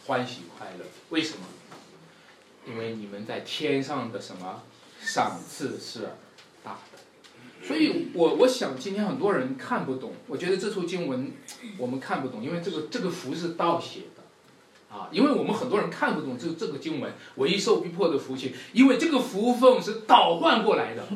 [0.08, 1.46] 欢喜快乐，为什么？
[2.68, 4.64] 因为你们在天上的什么
[5.00, 6.10] 赏赐是
[6.64, 11.32] 大的，所以我我想今天很多人看不懂，我觉得这处经文
[11.78, 14.21] 我们看不懂，因为这个这个福是倒写的，
[14.92, 21.08] 啊，因为我们很多人看不懂这这个经文，唯一受逼迫的福气，因为这个福分是倒换过来的，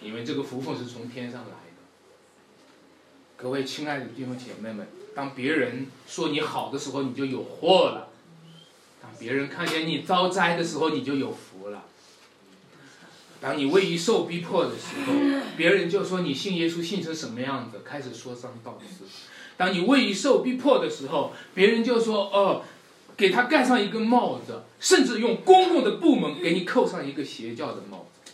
[0.00, 1.54] 因为这个福分是从天上来的。
[3.36, 4.86] 各位亲爱的弟兄姐妹们。
[5.14, 8.08] 当别人说你好的时候，你就有祸了；
[9.00, 11.84] 当别人看见你遭灾的时候，你就有福了。
[13.40, 15.12] 当你为一受逼迫的时候，
[15.56, 19.04] 别人就说你信耶稣信成什么样子，开始说三道四。
[19.56, 22.64] 当你为一受逼迫的时候，别人就说哦，
[23.16, 28.32] 给他盖上一个帽子，甚至用公共的部门给你扣上一个邪教的帽子。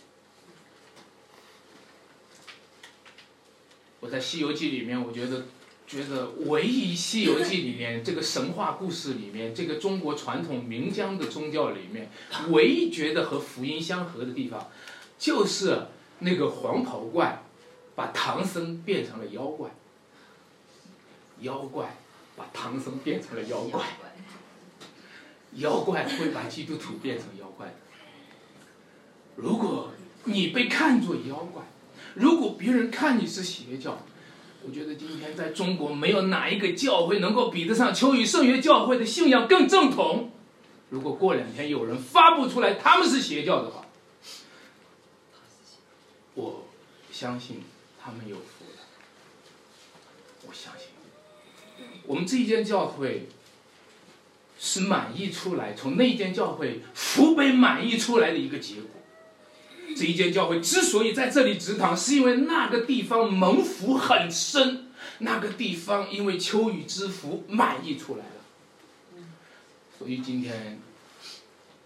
[3.99, 5.45] 我在《西游记》里面，我觉得。
[5.87, 12.09] 觉得唯一《西游记》里面这个神话故事里面，这个中国传统民间的宗教里面，
[12.47, 14.69] 唯一觉得和福音相合的地方，
[15.19, 15.87] 就是
[16.19, 17.43] 那个黄袍怪
[17.93, 19.69] 把唐僧变成了妖怪，
[21.41, 21.97] 妖怪
[22.37, 23.83] 把唐僧变成了妖怪，
[25.55, 27.73] 妖怪会把基督徒变成妖怪的。
[29.35, 29.91] 如果
[30.25, 31.63] 你被看作妖怪，
[32.15, 33.97] 如果别人看你是邪教。
[34.63, 40.31] 我觉得今天在中国没有哪一个教会能够比得上秋雨圣约教会的信仰更正统。
[40.91, 43.87] 如果过两天有人发布出来他们是邪教的话，
[46.35, 46.67] 我
[47.11, 47.63] 相信
[47.99, 48.81] 他们有福了。
[50.47, 50.89] 我相信，
[52.05, 53.29] 我们这一间教会
[54.63, 58.91] 是满意出来从那间教会福杯满意出来的一个结果。
[59.97, 64.85] 这一间教会之所以在这里植堂，是因为那个地方蒙福很深，
[65.17, 69.25] 那个地方因为秋雨之福满溢出来了。
[69.97, 70.79] 所以今天，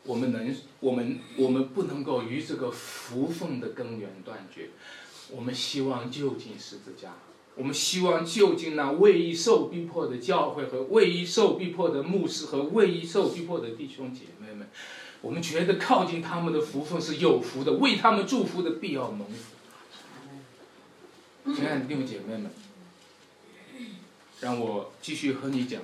[0.03, 4.71] 我们能，我们我们不能够与这个福分的根源断绝。
[5.31, 7.13] 我们希望就近十字架，
[7.55, 14.69] 我们希望就近那为义受逼迫的教会和为义受逼迫的牧师和为义受逼迫的弟兄姐妹们。
[15.21, 19.55] 我们觉得靠近他们的福分是有福的，为他们祝福的必要蒙福。
[21.55, 22.51] 亲爱的弟兄姐妹们，
[24.41, 25.81] 让我继续和你讲。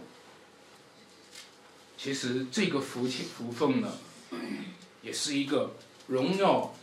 [1.98, 3.94] 其实这个福气福分呢，
[5.02, 5.76] 也是一个
[6.08, 6.74] 荣耀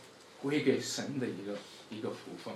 [0.41, 1.57] 归给神的一个
[1.89, 2.53] 一个福分。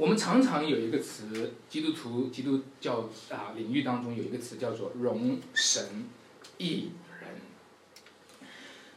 [0.00, 6.06] 我们常常有一个词，基督徒基督教啊领域当中有一个词叫做荣神
[6.56, 6.88] 益。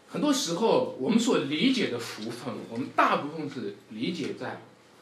[0.07, 4.61] 很多时候，我们所理解的福分，我们大部分是理解在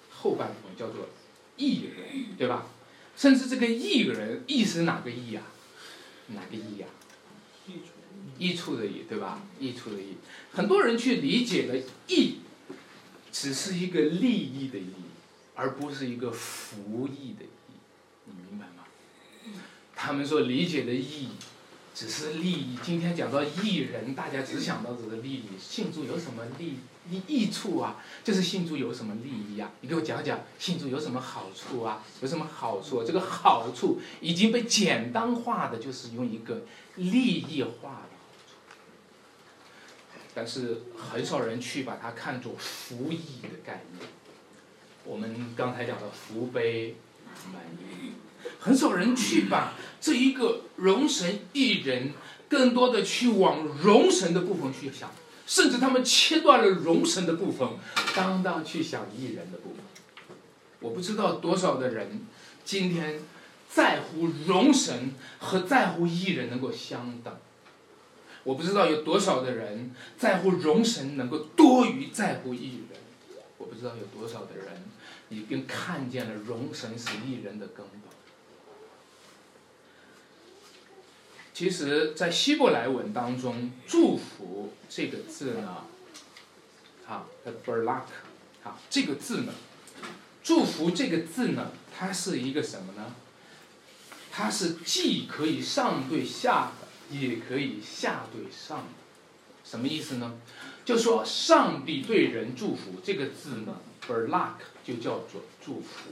[0.09, 1.07] 后半部分，叫做
[1.57, 2.65] 义人，对吧？
[3.15, 5.43] 甚至这个义人，义是哪个义呀？
[6.29, 6.87] 哪个义呀？
[8.39, 9.43] 益处的益，对吧？
[9.59, 10.15] 益处的益，
[10.51, 12.37] 很多人去理解的义，
[13.31, 14.93] 只是一个利益的益，
[15.61, 17.77] 而不是一个福益的义，
[18.25, 18.83] 你明白吗？
[19.95, 21.29] 他们所理解的义。
[21.93, 22.77] 只是利益。
[22.81, 25.43] 今天讲到艺人，大家只想到这个利益。
[25.59, 26.77] 信主有什么利
[27.09, 27.97] 益益处啊？
[28.23, 29.69] 就是信主有什么利益啊？
[29.81, 32.01] 你给我讲讲，信主有什么好处啊？
[32.21, 33.03] 有什么好处？
[33.03, 36.63] 这个好处已经被简单化的，就是用一个
[36.95, 38.55] 利益化的好处。
[40.33, 44.09] 但是很少人去把它看作福益的概念。
[45.03, 46.95] 我们刚才讲的福杯
[47.51, 48.13] 满溢。
[48.59, 52.11] 很少人去把这一个容神一人
[52.47, 55.09] 更多的去往荣神的部分去想，
[55.47, 57.67] 甚至他们切断了荣神的部分，
[58.15, 59.79] 当当去想艺人的部分。
[60.79, 62.21] 我不知道多少的人
[62.65, 63.21] 今天
[63.69, 67.33] 在乎荣神和在乎艺人能够相等。
[68.43, 72.99] 我不知道有多少的人在乎荣神能够多于在乎艺人。
[73.71, 74.83] 不知道有多少的人
[75.29, 78.11] 已经看见了荣神是艺人的根本。
[81.53, 85.85] 其实，在希伯来文当中，“祝福”这个字呢，
[87.07, 89.53] 啊 b e r l a k 啊，这个字呢
[90.43, 93.15] ，“祝福”这个字呢，它是一个什么呢？
[94.31, 98.85] 它是既可以上对下的，也可以下对上的。
[99.63, 100.41] 什么意思呢？
[100.83, 103.77] 就说上帝对人祝福这个字呢
[104.07, 106.09] b e r l a k 就叫做祝福；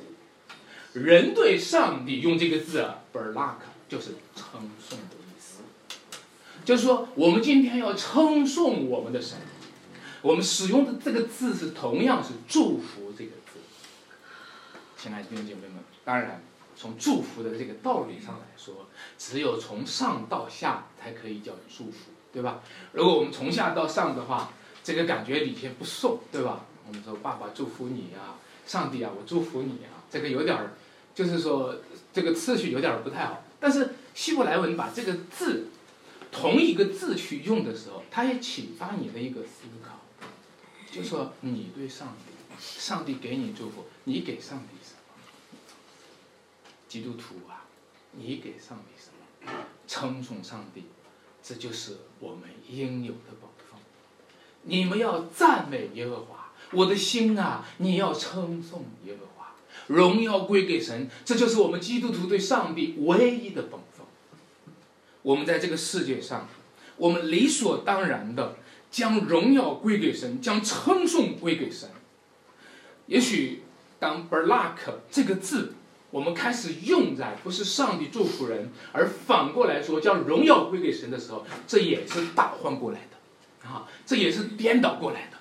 [0.93, 5.63] 人对上帝用这个字啊 b e r l a k 就是称颂的意思。
[6.63, 9.39] 就是说，我们今天要称颂我们的神，
[10.21, 13.59] 我们使用的这个字是同样是祝福这个字。
[14.95, 16.43] 亲爱的弟兄姐妹们，当然，
[16.75, 22.61] 从祝福的这个道理上来说，只有从上到下才可以叫祝福，对吧？
[22.93, 24.51] 如果我们从下到上的话，
[24.83, 26.65] 这个感觉礼节不送，对吧？
[26.87, 30.73] 我们说爸爸祝福你啊，上帝啊，我祝福你啊，这个有点儿，
[31.13, 31.75] 就是说
[32.13, 33.43] 这个次序有点儿不太好。
[33.59, 35.67] 但是希伯来文把这个字。
[36.31, 39.95] 同一个字去用的时候，它也启发你的一个思考，
[40.91, 45.15] 就说你对上帝，上帝给你祝福，你给上帝什么？
[46.87, 47.65] 基督徒啊，
[48.11, 49.09] 你给上帝什
[49.43, 49.51] 么？
[49.87, 50.83] 称颂上帝，
[51.49, 53.79] 这就是我们应有的本分。
[54.61, 59.55] 你们要赞美耶和华，我的心啊，你要称颂耶和华，
[59.87, 63.79] 荣耀归给神，这就是我们基督徒对上帝唯一的本。
[65.23, 66.47] 我们在这个世界上，
[66.97, 68.55] 我们理所当然的
[68.91, 71.89] 将荣耀归给神，将称颂归给神。
[73.07, 73.63] 也许
[73.97, 75.73] 当 b e r l a k 这个字
[76.11, 85.37] 我们开始用在不是上帝祝福人，而反过来说将荣耀归给神的时候，这也是倒换过来的，啊，这也是颠倒过来的，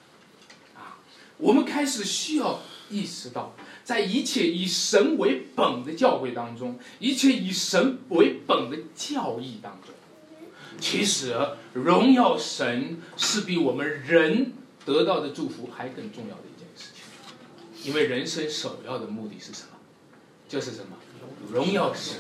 [0.79, 0.99] 啊，
[1.39, 2.61] 我们开始需要
[2.91, 3.55] 意识到。
[3.83, 9.95] 在一切以神为本的教会当中，一切以神为本的教义当中，
[10.79, 11.35] 其实
[11.73, 14.53] 荣耀神是比我们人
[14.85, 17.03] 得到的祝福还更重要的一件事情。
[17.89, 19.68] 因为人生首要的目的是什么？
[20.49, 20.97] 就是什么？
[21.53, 22.17] 荣耀神，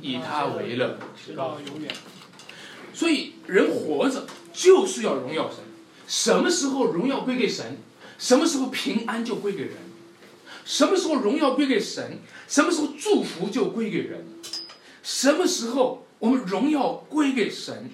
[0.00, 1.92] 以他为乐，直到永远。
[2.94, 5.58] 所以人活着就是要荣耀神。
[6.06, 7.78] 什么时候荣耀归给神？
[8.18, 9.76] 什么时候平安就归给人？
[10.64, 12.18] 什么时候荣耀归给神？
[12.46, 14.24] 什么时候祝福就归给人？
[15.02, 17.90] 什么时候我们荣耀归给神？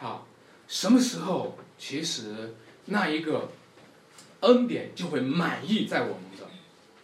[0.00, 0.22] 啊，
[0.66, 2.54] 什么时候其实
[2.86, 3.52] 那一个
[4.40, 6.46] 恩典就会满意在我们的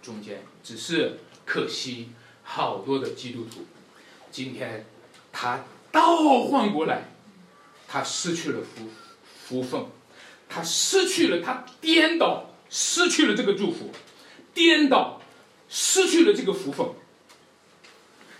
[0.02, 0.42] 中间？
[0.64, 1.20] 只是
[1.50, 2.10] 可惜，
[2.44, 3.66] 好多的基督徒
[4.30, 4.86] 今天
[5.32, 7.08] 他倒换过来，
[7.88, 8.88] 他失去了福
[9.48, 9.86] 福分，
[10.48, 13.90] 他失去了，他颠倒，失去了这个祝福。
[14.54, 15.20] 颠倒，
[15.68, 16.86] 失去了这个福分。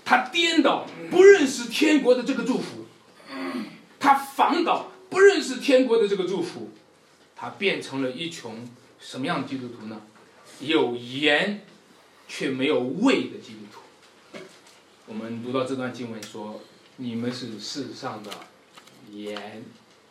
[0.05, 2.87] 他颠倒，不认识天国的这个祝福；
[3.99, 6.71] 他反倒，不认识天国的这个祝福。
[7.35, 10.01] 他变成了一群什么样的基督徒呢？
[10.61, 11.67] 有盐
[12.31, 14.39] 却没有味的基督徒。
[15.07, 16.61] 我们读到这段经文说
[16.97, 18.31] ：“你们是世上的
[19.11, 19.65] 盐，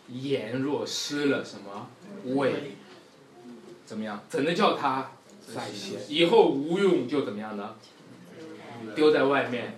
[0.10, 1.90] 盐若失了什么
[2.36, 2.74] 味，
[3.86, 4.22] 怎么样？
[4.28, 5.12] 怎能叫他？”
[5.56, 7.78] 再咸，以后无用就怎么样呢？
[8.94, 9.78] 丢在外面，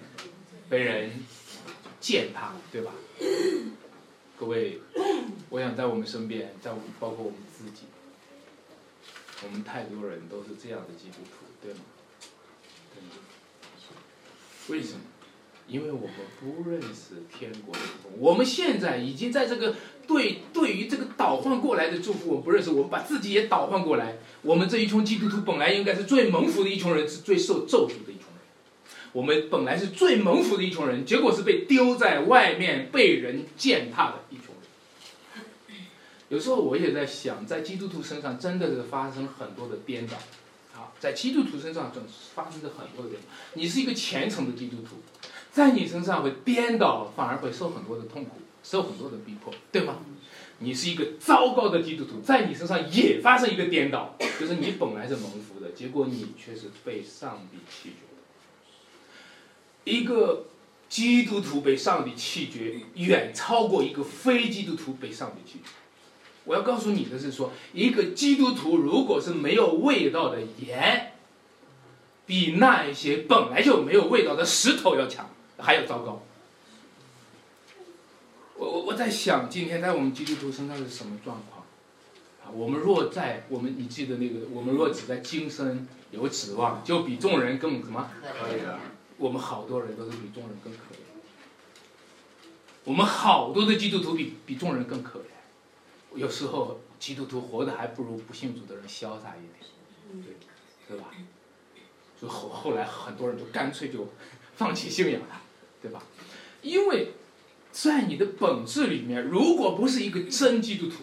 [0.68, 1.12] 被人
[2.00, 2.92] 践踏，对吧？
[4.36, 4.82] 各位，
[5.50, 7.84] 我想在我们身边，在包括我们自己，
[9.44, 11.82] 我们太多人都是这样的基督徒，对吗？
[14.70, 15.00] 为什么？
[15.68, 19.76] 因为我们不认识天国的福，我们现在已经在这个
[20.06, 24.18] 对对于这个倒换过来的祝福，我们不认识，我们把自己也倒换过来。
[24.42, 28.42] 我们这一群基督徒本来应该是最蒙福的一群人，是最受咒诅的一群人。
[29.14, 35.78] 我们本来是最蒙福的一群人，结果是被丢在外面被人践踏的一群人。
[36.28, 40.18] 有时候我也在想，在基督徒身上真的是发生很多的颠倒。
[41.02, 43.28] 在基督徒身上总是发生着很多的颠倒。
[43.56, 44.98] 你是一个虔诚的基督徒。
[45.52, 49.98] 在你身上会颠倒，反而会受很多的痛苦，受很多的逼迫，对吗？
[50.60, 59.92] 你是一个糟糕的基督徒，在你身上也发生一个颠倒，就是你本来是蒙福的，结果你却是被上帝弃绝的。
[59.92, 60.46] 一个
[60.88, 65.72] 基督徒被上帝弃绝，远超过一个非基督徒被上帝弃绝。
[66.46, 71.14] 我要告诉你的是说，一个基督徒如果是没有味道的盐，
[72.26, 76.24] 比那一些本来就没有味道的石头要强，还要糟糕。
[78.56, 81.66] 我我我在想，今天在我们基督徒身上是什么状况？
[82.44, 88.10] 啊，我们若在我们，你记得那个，我们若只在今生有指望，就比众人更什么？
[88.22, 88.80] 可以的。
[89.18, 90.98] 我们好多人都是比众人更可怜。
[92.84, 95.24] 我们好多的基督徒比比众人更可怜。
[96.16, 100.36] 有时候基督徒活的还不如不信主的人潇洒一点，对
[100.88, 101.08] 对吧？
[102.22, 104.08] 就后后来很多人就干脆就
[104.56, 105.42] 放弃信仰了，
[105.82, 106.04] 对吧？
[106.62, 107.14] 因为
[107.72, 110.98] 在你的本质里面，如果不是一个真基督徒，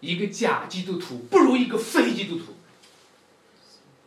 [0.00, 2.54] 一个假基督徒不如一个非基督徒。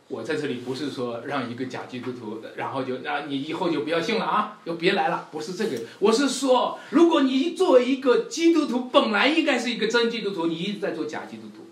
[0.08, 5.80] 我在这里不是说让一个假基督徒，然后就啊你以后就不要信了啊，就别来了，不是这个。
[5.98, 11.66] 我是说，如果你作为一个基督徒，本来应该是一个真基督徒，你一直在做假基督徒，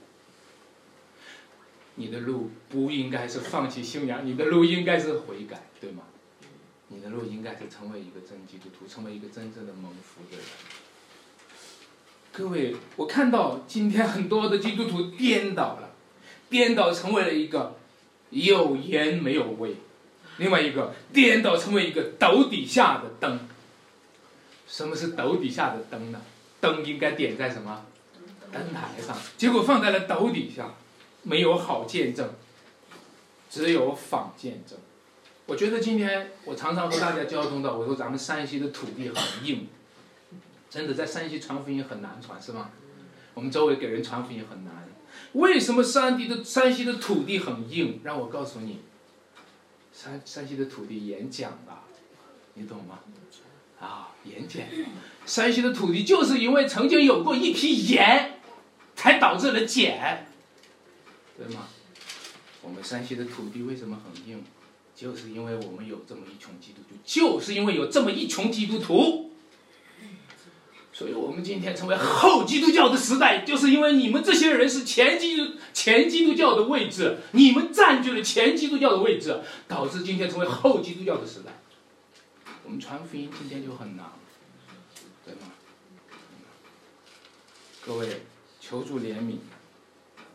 [1.95, 6.03] 你的路不应该是放弃信仰，你的路应该是悔改，对吗？
[6.89, 10.47] 你的路应该是成为一个真基督徒，成为一个真正的蒙福的人。
[12.33, 15.91] 各位，我看到今天很多的基督徒颠倒了，
[16.51, 17.77] 颠倒成为了一个。
[18.35, 19.77] 有盐没有味，
[20.39, 23.49] 另外一个颠倒成为一个斗底下的灯。
[24.67, 26.21] 什么是斗底下的灯呢？
[26.61, 27.87] 灯应该点在什么
[28.51, 30.75] 灯台上，结果放在了斗底下，
[31.23, 32.29] 没有好见证，
[33.49, 34.77] 只有仿见证。
[35.47, 39.69] 我觉得今天我常常和大家交通到，我说咱们山西的土地很硬，
[40.69, 42.71] 真的在山西传福音很难传，是吗？
[43.35, 44.89] 我们周围给人传福音很难。
[45.35, 48.01] 为什么山地的山西的土地很硬？
[48.03, 48.81] 让我告诉你，
[49.93, 51.73] 山山西的土地盐碱的，
[52.55, 53.01] 你懂吗？
[53.81, 54.67] 啊，盐碱，
[55.27, 58.41] 山西的土地就是因为曾经有过一批盐，
[58.95, 60.27] 才导致了碱，
[61.37, 61.67] 对吗？
[62.63, 64.43] 我们山西的土地为什么很硬？
[64.95, 69.33] 就是因为我们有这么一群基督徒，就是因为有这么一群基督徒。
[70.97, 81.51] 所以我们今天成为后基督教的时代，就是因为你们这些人是前基督前基督教的位置，你们占据了前基督教的位置，导致今天成为后基督教的时代。
[82.63, 84.07] 我们传福音今天就很难，
[85.25, 85.53] 对吗？
[87.85, 88.23] 各位，
[88.61, 89.39] 求助怜悯，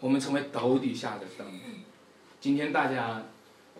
[0.01, 1.47] 我们成为斗底下的灯。
[2.41, 3.23] 今天大家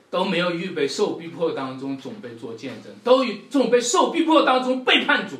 [0.10, 5.36] 都没有预备受逼迫当中准备做见证，都准备受逼迫当中背叛主。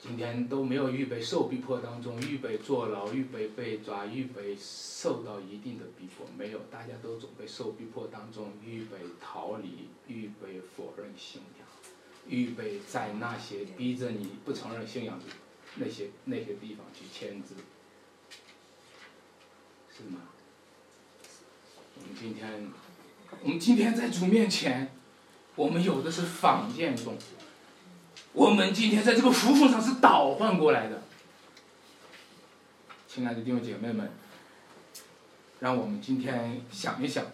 [0.00, 11.66] 今天都没有预备受逼迫当中，预备坐牢，预备被抓，预备受到一定的逼迫，没有，大家都准备受逼迫当中，预备逃离，预备否认信仰，
[12.28, 15.24] 预备在那些逼着你不承认信仰的
[15.74, 17.54] 那些那些地方去签字，
[19.90, 20.20] 是吗？
[21.96, 22.70] 我们今天，
[23.42, 24.92] 我们今天在主面前，
[25.56, 27.18] 我们有的是仿见众。
[28.32, 31.02] 我们今天在这个福分上是倒换过来的，
[33.08, 34.10] 亲爱的弟兄姐妹们，
[35.60, 37.24] 让我们今天想一想，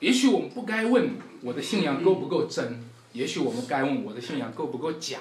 [0.00, 1.10] 也许我们不该问
[1.42, 2.82] 我的信仰够不够真，
[3.12, 5.18] 也许我们该问我的信仰够不够假，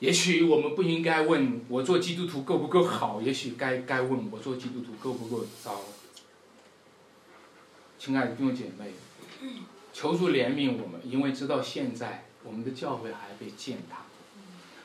[0.00, 5.80] 也许我们不应该问我做基督徒够不够好，也许该该问我做基督徒够不够糟。
[7.98, 8.92] 亲爱的弟兄姐妹。
[9.96, 14.04] 求主怜悯我们，因为直到现在，我们的教会还被践踏。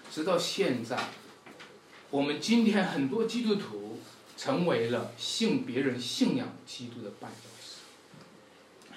[0.10, 1.10] 直到现在，
[2.10, 4.00] 我们今天很多基督徒
[4.38, 8.96] 成为了信别人信仰基督的绊脚石。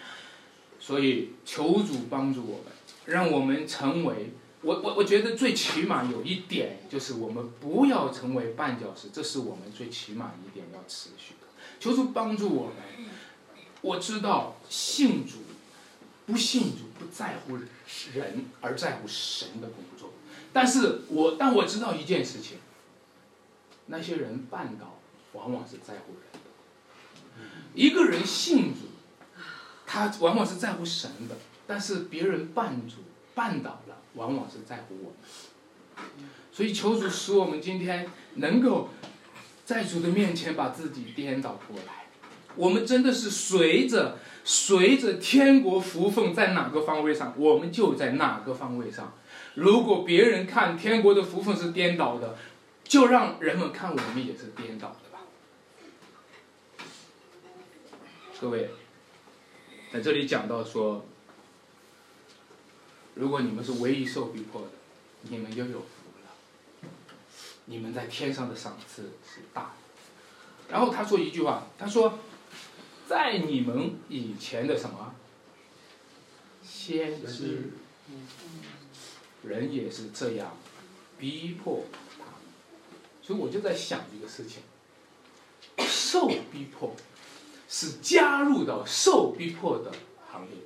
[0.79, 2.73] 所以，求主帮助我们，
[3.07, 4.31] 让我们成为
[4.63, 11.49] 我我我觉得最起码有一点，就是我们不要成为绊脚石，这是我们最起码一点要持续的。
[11.81, 12.75] 求主帮助我们。
[13.81, 15.39] 我知道信主。
[16.27, 17.57] 不信主，不在乎
[18.15, 20.13] 人，而在乎神的工作。
[20.53, 22.59] 但是我但我知道一件事情，
[23.87, 24.99] 那些人绊倒，
[25.33, 26.39] 往往是在乎人的。
[27.75, 28.91] 一个人信主，
[29.87, 31.35] 他往往是在乎神的；
[31.67, 32.99] 但是别人绊主、
[33.35, 36.29] 绊倒了，往往是在乎我们。
[36.53, 38.91] 所以求主使我们今天能够
[39.65, 42.04] 在主的面前把自己颠倒过来。
[42.57, 44.19] 我们真的是随着。
[44.47, 49.15] 随着天国福分在哪个方位上，我们就在哪个方位上。
[49.55, 52.37] 如果别人看天国的福分是颠倒的，
[52.85, 55.21] 就让人们看我们也是颠倒的吧。
[58.39, 58.69] 各位，
[59.91, 61.07] 在这里讲到说，
[63.15, 64.69] 如果你们是唯一受逼迫的，
[65.23, 65.87] 你们就有福
[66.23, 66.91] 了。
[67.65, 69.71] 你们在天上的赏赐是大的。
[70.69, 72.19] 然后他说一句话，他说，
[73.09, 75.15] 在你们以前的什么
[76.63, 77.71] 先知，
[79.43, 80.57] 人也是这样
[81.19, 81.85] 逼迫
[82.19, 82.25] 他。
[83.23, 84.63] 所以我就在想一个事情：
[85.87, 86.95] 受逼迫
[87.69, 89.93] 是加入到受逼迫的
[90.31, 90.59] 行列。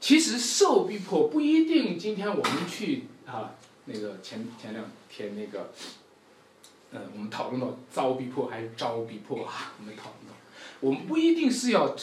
[0.00, 3.54] 其实受逼迫不一定，今天我们去啊，
[3.86, 5.72] 那个前前两天那个，
[6.94, 9.74] 呃，我们讨论到遭逼迫还是招逼迫啊？
[9.80, 10.34] 我们讨论到，
[10.78, 11.96] 我们不一定是要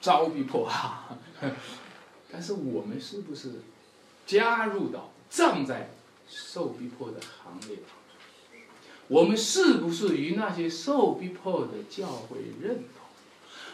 [0.00, 1.16] 招逼迫哈，
[2.28, 3.62] 但是我们是不是
[4.26, 5.90] 加入到站在
[6.28, 8.62] 受逼迫的行列当中？
[9.06, 13.06] 我们是不是与那些受逼迫的教会认同？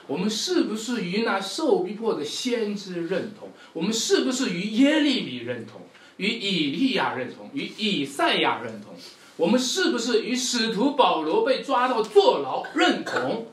[0.08, 3.48] 我们是不是与那受逼迫的先知认同？
[3.72, 5.80] 我们是不是与耶利米认同？
[6.18, 7.50] 与以利亚认同？
[7.54, 8.94] 与以赛亚认同？
[9.38, 13.46] 我们是不是与使徒保罗被抓到坐牢认同？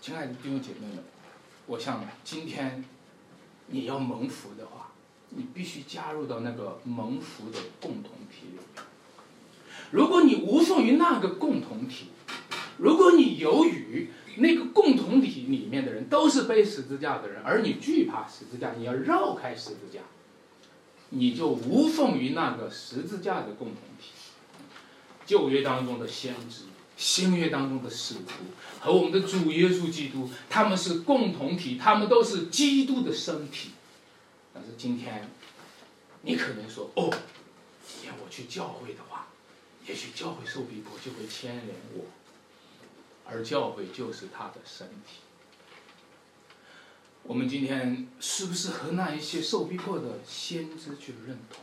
[0.00, 1.04] 亲爱的弟兄姐妹们，
[1.66, 2.84] 我想今天
[3.68, 4.90] 你要蒙福的话，
[5.28, 8.84] 你必须加入到那个蒙福的共同体里面。
[9.92, 12.08] 如果你无奉于那个共同体，
[12.78, 20.00] 如果你由于那个共同体里面的人都是背十字架的人，而你惧怕十字架，你要绕开十字架，
[21.10, 24.10] 你就无奉于那个十字架的共同体。
[25.26, 26.62] 旧约当中的先知，
[26.96, 28.44] 新约当中的使徒，
[28.80, 33.70] 和我们的主耶稣基督，他们是共同体，他们都是基督的身体。
[34.54, 35.30] 但是今天，
[36.22, 37.10] 你可能说，哦，
[37.86, 39.28] 今天我去教会的话，
[39.86, 42.06] 也许教会受逼迫就会牵连我。
[43.30, 45.18] 而教会就是他的身体。
[47.28, 51.60] 我们今天是不是和那一些受逼迫的先知去认同？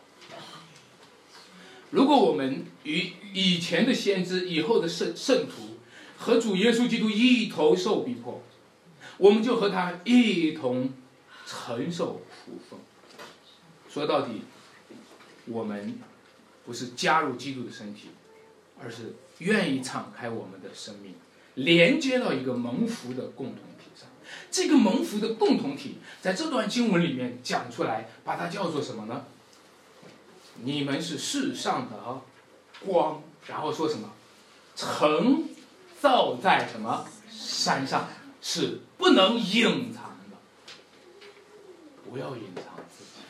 [1.90, 5.80] 如果我们与以前的先知、以后的圣圣徒
[6.20, 8.44] 和主耶稣基督一同受逼迫，
[9.18, 10.92] 我们就和他一同
[11.48, 12.80] 承受苦风。
[13.90, 14.44] 说到底，
[15.48, 15.98] 我们
[16.64, 18.10] 不是加入基督的身体，
[18.80, 21.16] 而是愿意敞开我们的生命。
[21.56, 23.65] 连接到一个蒙福的共同，
[24.52, 29.26] 这个蒙福的共同体在这段经文里面讲出来，把它叫做什么呢？
[30.64, 32.22] 你们是世上的
[32.86, 34.12] 光，然后说什么？
[34.76, 35.44] 城
[36.00, 38.08] 造在什么山上，
[38.42, 40.38] 是不能隐藏的。
[42.10, 43.22] 不要隐藏自己，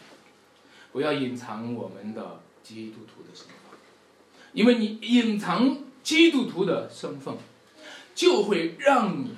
[0.91, 3.79] 不要隐藏我们的基督徒的身份，
[4.53, 7.35] 因为你隐藏基督徒的身份。
[8.15, 9.35] 就会让你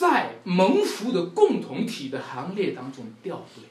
[0.00, 3.64] 在蒙福的共同体的行列当中掉队。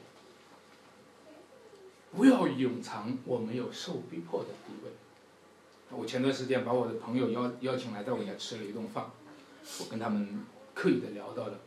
[2.12, 4.92] 不要隐藏我没有受逼迫的地位。
[5.90, 9.10] 我前段时间把我的朋友邀邀请来，到我家吃了一顿饭，
[9.80, 11.58] 我跟他们刻意的聊到了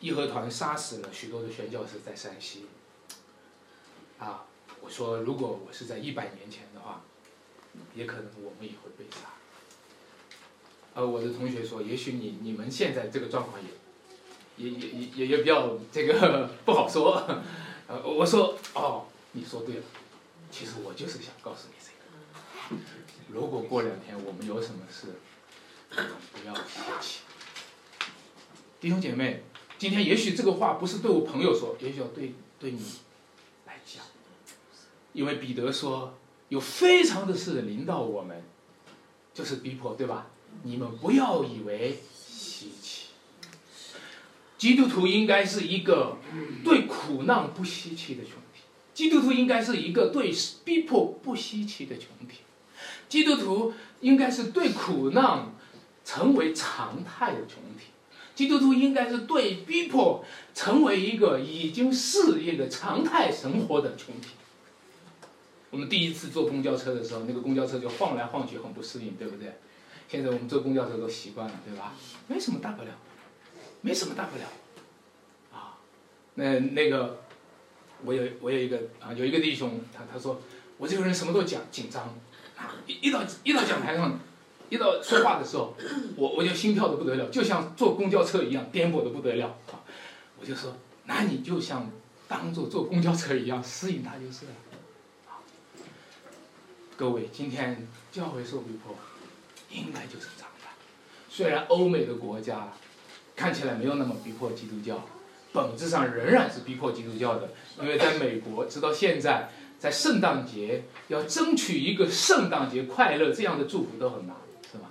[0.00, 2.66] 义和团杀死了许多的宣教士在山西。
[4.18, 4.44] 啊，
[4.82, 7.00] 我说如果我是在一百年前的话，
[7.94, 9.28] 也可能我们也会被杀。
[10.98, 17.24] 呃，我的同学说，也许你你们现在这个状况也，也也也也比较这个不好说。
[17.86, 19.82] 呃，我说哦，你说对了，
[20.50, 21.92] 其实我就是想告诉你这
[22.74, 22.82] 个，
[23.28, 25.20] 如果过两天我们有什么事，
[25.88, 27.20] 不要泄气。
[28.80, 29.44] 弟兄姐妹，
[29.78, 32.82] 今天也许这个话不是对我朋友说，也许要对对你
[33.66, 34.02] 来讲，
[35.12, 36.18] 因为彼得说
[36.48, 38.42] 有非常的事临到我们，
[39.32, 40.26] 就是逼迫，对吧？
[40.62, 43.06] 你们不要以为稀奇，
[44.58, 46.18] 基督徒应该是一个
[46.64, 50.32] 对苦难不稀奇的群体，基督徒应该是一个对
[50.64, 52.38] 逼迫不稀奇的群体，
[53.08, 55.52] 基督徒应该是对苦难
[56.04, 57.86] 成为常态的群体，
[58.34, 60.24] 基督徒应该是对逼迫
[60.54, 64.30] 成为一个已经适应的常态生活的群体。
[65.70, 69.58] 我们第一次坐公交车的时候，那个公交车就晃来晃去，很不适应，对不对？
[70.08, 71.92] 现在我们坐公交车都习惯了，对吧？
[72.28, 72.88] 没什么大不了，
[73.82, 74.44] 没什么大不了，
[75.52, 75.76] 啊，
[76.34, 77.20] 那那个，
[78.04, 80.40] 我有我有一个啊，有一个弟兄，他他说
[80.78, 82.04] 我这个人什么都讲紧张，
[82.56, 84.18] 啊，一一到一到讲台上，
[84.70, 85.76] 一到说话的时候，
[86.16, 89.84] 我我就心跳的不得了，就像坐公交车一样颠簸的不得了啊，
[90.40, 91.90] 我就说，那你就像
[92.26, 94.52] 当做坐公交车一样适应它就是了，
[95.28, 95.44] 啊，
[96.96, 98.96] 各位，今天教会受逼迫。
[99.70, 100.68] 应该就是这样的。
[101.30, 102.72] 虽然欧美的国家
[103.36, 105.06] 看起来没有那么逼迫基督教，
[105.52, 107.50] 本质上仍然是逼迫基督教的，
[107.80, 114.36] 因为在美国，直到现在，在圣诞节要争取一个圣诞节快乐这样的祝福都很难，
[114.72, 114.90] 是吧？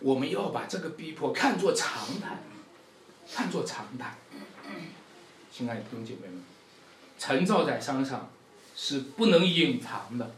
[0.00, 2.42] 我们要把这个逼迫看作常态，
[3.32, 4.18] 看作常态。
[5.50, 6.42] 亲爱的弟兄姐妹们，
[7.18, 8.30] 晨照在山上
[8.74, 10.34] 是不能隐藏的，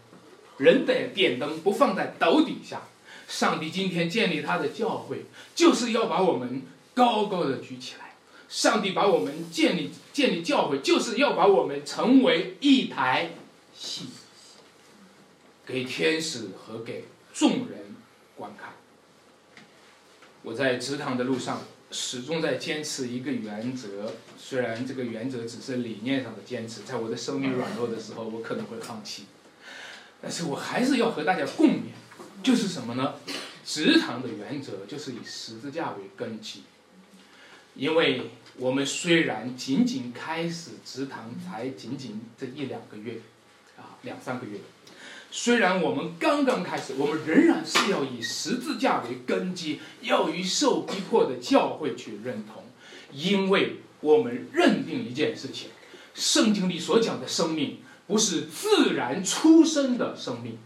[0.58, 2.82] 人得点灯不放在斗底下。
[3.28, 6.62] 上帝今天建立他的教会，就是要把我们
[6.94, 8.14] 高高的举起来。
[8.48, 13.30] 上帝把我们建立建立教会，就是要把我们成为一台
[13.74, 14.06] 戏，
[15.66, 17.96] 给天使和给众人
[18.36, 18.74] 观看。
[20.42, 29.24] 我在职堂的路上，始终在坚持一个原则，虽然这个原则只是理念上的坚持，在我的生命软弱的时候，我可能会放弃，
[30.22, 31.94] 但是我还是要和大家共勉，
[32.44, 33.14] 就是什么呢？
[33.64, 36.62] 职堂的原则就是以十字架为根基，
[37.74, 43.22] 因为我们虽然仅仅开始职堂才仅仅这一两个月，
[43.78, 44.58] 啊两三个月，
[45.30, 52.62] 虽然我们刚刚开始，我们仍然是要以十字架为根基，要与受逼迫的教会去认同，
[53.10, 55.70] 因为我们认定一件事情：
[56.12, 60.58] 圣经里所讲的生命不是自然出生的生命，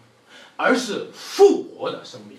[0.59, 2.37] 而是复活的生命。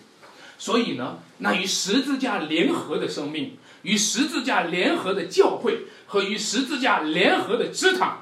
[0.60, 8.22] 所以呢，那与十字架联合的生命，与十字架联合的教会和与十字架联合的职场，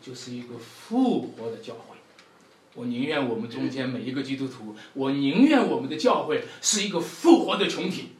[0.00, 1.96] 就是一个复活的教会。
[2.74, 8.10] 我宁愿我们中间每一个基督徒，我宁愿我们的教会是一个复活的群体，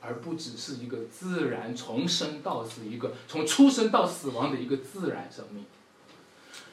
[0.00, 5.64] 而不只是一个自然从生到死、一个从出生到死亡的一个自然生命。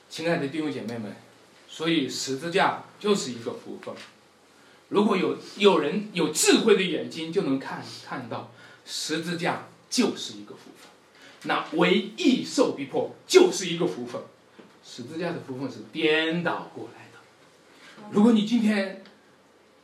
[0.09, 1.15] 亲爱的弟兄姐妹们，
[1.73, 3.95] 所以十字架就是一个福分。
[4.89, 8.51] 如果有有人有智慧的眼睛，就能看看到
[8.85, 10.87] 十字架就是一个福分，
[11.45, 14.21] 那唯一受逼迫就是一个福分，
[14.85, 18.07] 十字架的福分是颠倒过来的。
[18.11, 19.03] 如果你今天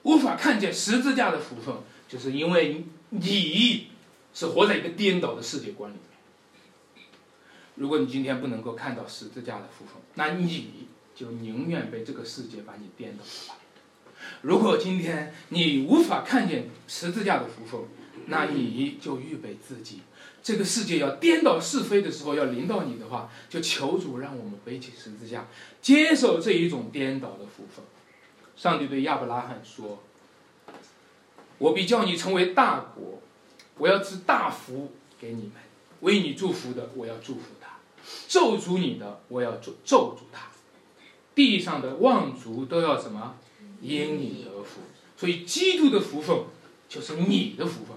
[0.03, 1.73] 无法看见十字架的福分，
[2.07, 3.87] 就是因为你
[4.31, 7.07] 是活在一个颠倒的世界观里面。
[7.73, 10.88] 如果你今天不能够看到十字架的福分，那你
[11.20, 13.59] 就宁愿被这个世界把你颠倒了。
[14.41, 17.82] 如果今天你无法看见十字架的福分，
[18.28, 19.99] 那你就预备自己，
[20.41, 25.45] 这个世界要颠倒是非的时候要临到你的话，就求主让我们背起十字架，
[25.82, 27.84] 接受这一种颠倒的福分。
[28.55, 30.01] 上帝对亚伯拉罕说
[31.59, 33.22] ：“我必叫你成为大国，
[33.78, 35.53] 我要赐大福给你们，
[35.99, 37.78] 为你祝福的我要祝福他，
[38.30, 40.49] 咒诅你的我要咒咒诅他，
[41.36, 43.38] 地上的望族都要什么？”
[43.82, 44.82] 因你得福，
[45.15, 46.36] 所以基督的福分
[46.89, 47.95] 就是你的福分，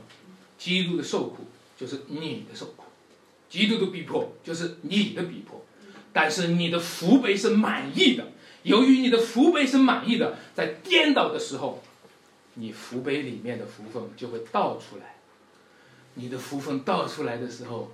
[0.56, 2.84] 基督的受苦就是你的受苦，
[3.48, 5.64] 基督的逼迫就是你的逼迫，
[6.12, 8.28] 但是你的福杯是满意的，
[8.62, 11.82] 由于你的福杯是满意的，在颠倒的时候，
[12.54, 15.16] 你福杯里面的福分就会倒出来，
[16.14, 17.90] 你的福分倒出来的时候，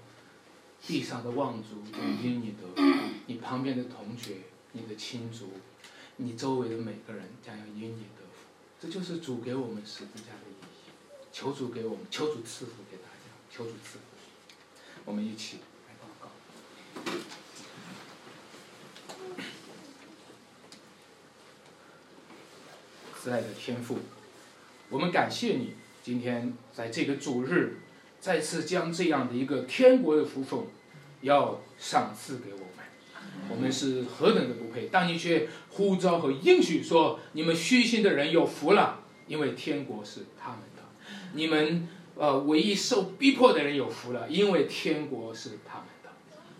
[0.86, 2.82] 地上的望族就因你得福，
[3.24, 4.34] 你旁边的同学，
[4.81, 5.53] 你的亲族。
[6.20, 8.49] 你周围的每个人将要因你得福，
[8.81, 10.91] 这就是主给我们十字架的意义。
[11.31, 14.05] 求主给我们，求主赐福给大家，求主赐福。
[15.05, 16.29] 我们一起来祷告。
[23.16, 24.01] 慈爱的天父，
[24.89, 27.76] 我们感谢你今天在这个主日，
[28.20, 30.66] 再次将这样的一个天国的福分，
[31.20, 32.78] 要赏赐给我们。
[33.51, 34.86] 我们是何等的不配！
[34.88, 40.82] 当你却呼召和应许说：“你们虚心的人有福了，因为天国是他们的；
[41.32, 46.11] 你们呃唯一受逼迫的人有福了，因为天国是他们的。”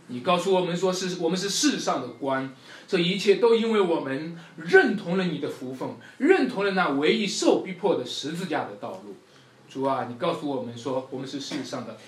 [0.09, 2.55] 你告诉我们说：“是我们是世上的官，
[2.86, 9.16] 这一切都因为我们认同了你的福分，认同了那唯一受逼迫的十字架的道路。”
[9.68, 11.99] 主啊，你告诉我们说：“我们是世上的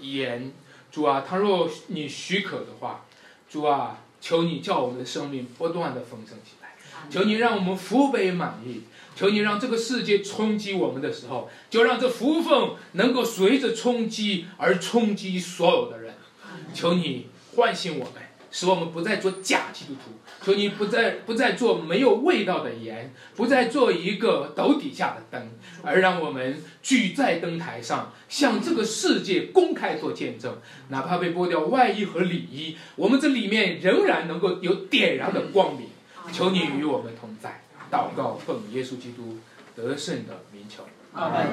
[0.00, 0.52] 盐。”
[0.92, 3.06] 主啊，倘若你许可的话，
[3.48, 4.02] 主啊。
[4.26, 6.74] 求你叫我们的生命不断的丰盛起来，
[7.08, 8.80] 求你让我们福杯满溢，
[9.14, 16.14] 求你让这个世界冲击我们的时候，就让这福分能够随着冲击而冲击所有的人。
[16.74, 18.14] 求你唤醒我们，
[18.56, 20.12] 使我们不再做假基督徒。
[20.42, 25.50] 求你不再不再做没有味道的盐，不再做一个斗底下的灯，
[25.82, 30.56] 而让我们举在灯台上，向这个世界公开做见证。
[30.88, 35.88] 哪怕被剥掉外衣和里衣，我们这里面仍然能够有点燃的光明。
[36.32, 37.60] 求你与我们同在。
[37.90, 39.38] 祷告奉耶稣基督
[39.74, 40.82] 得胜的名求。
[41.12, 41.46] 阿门。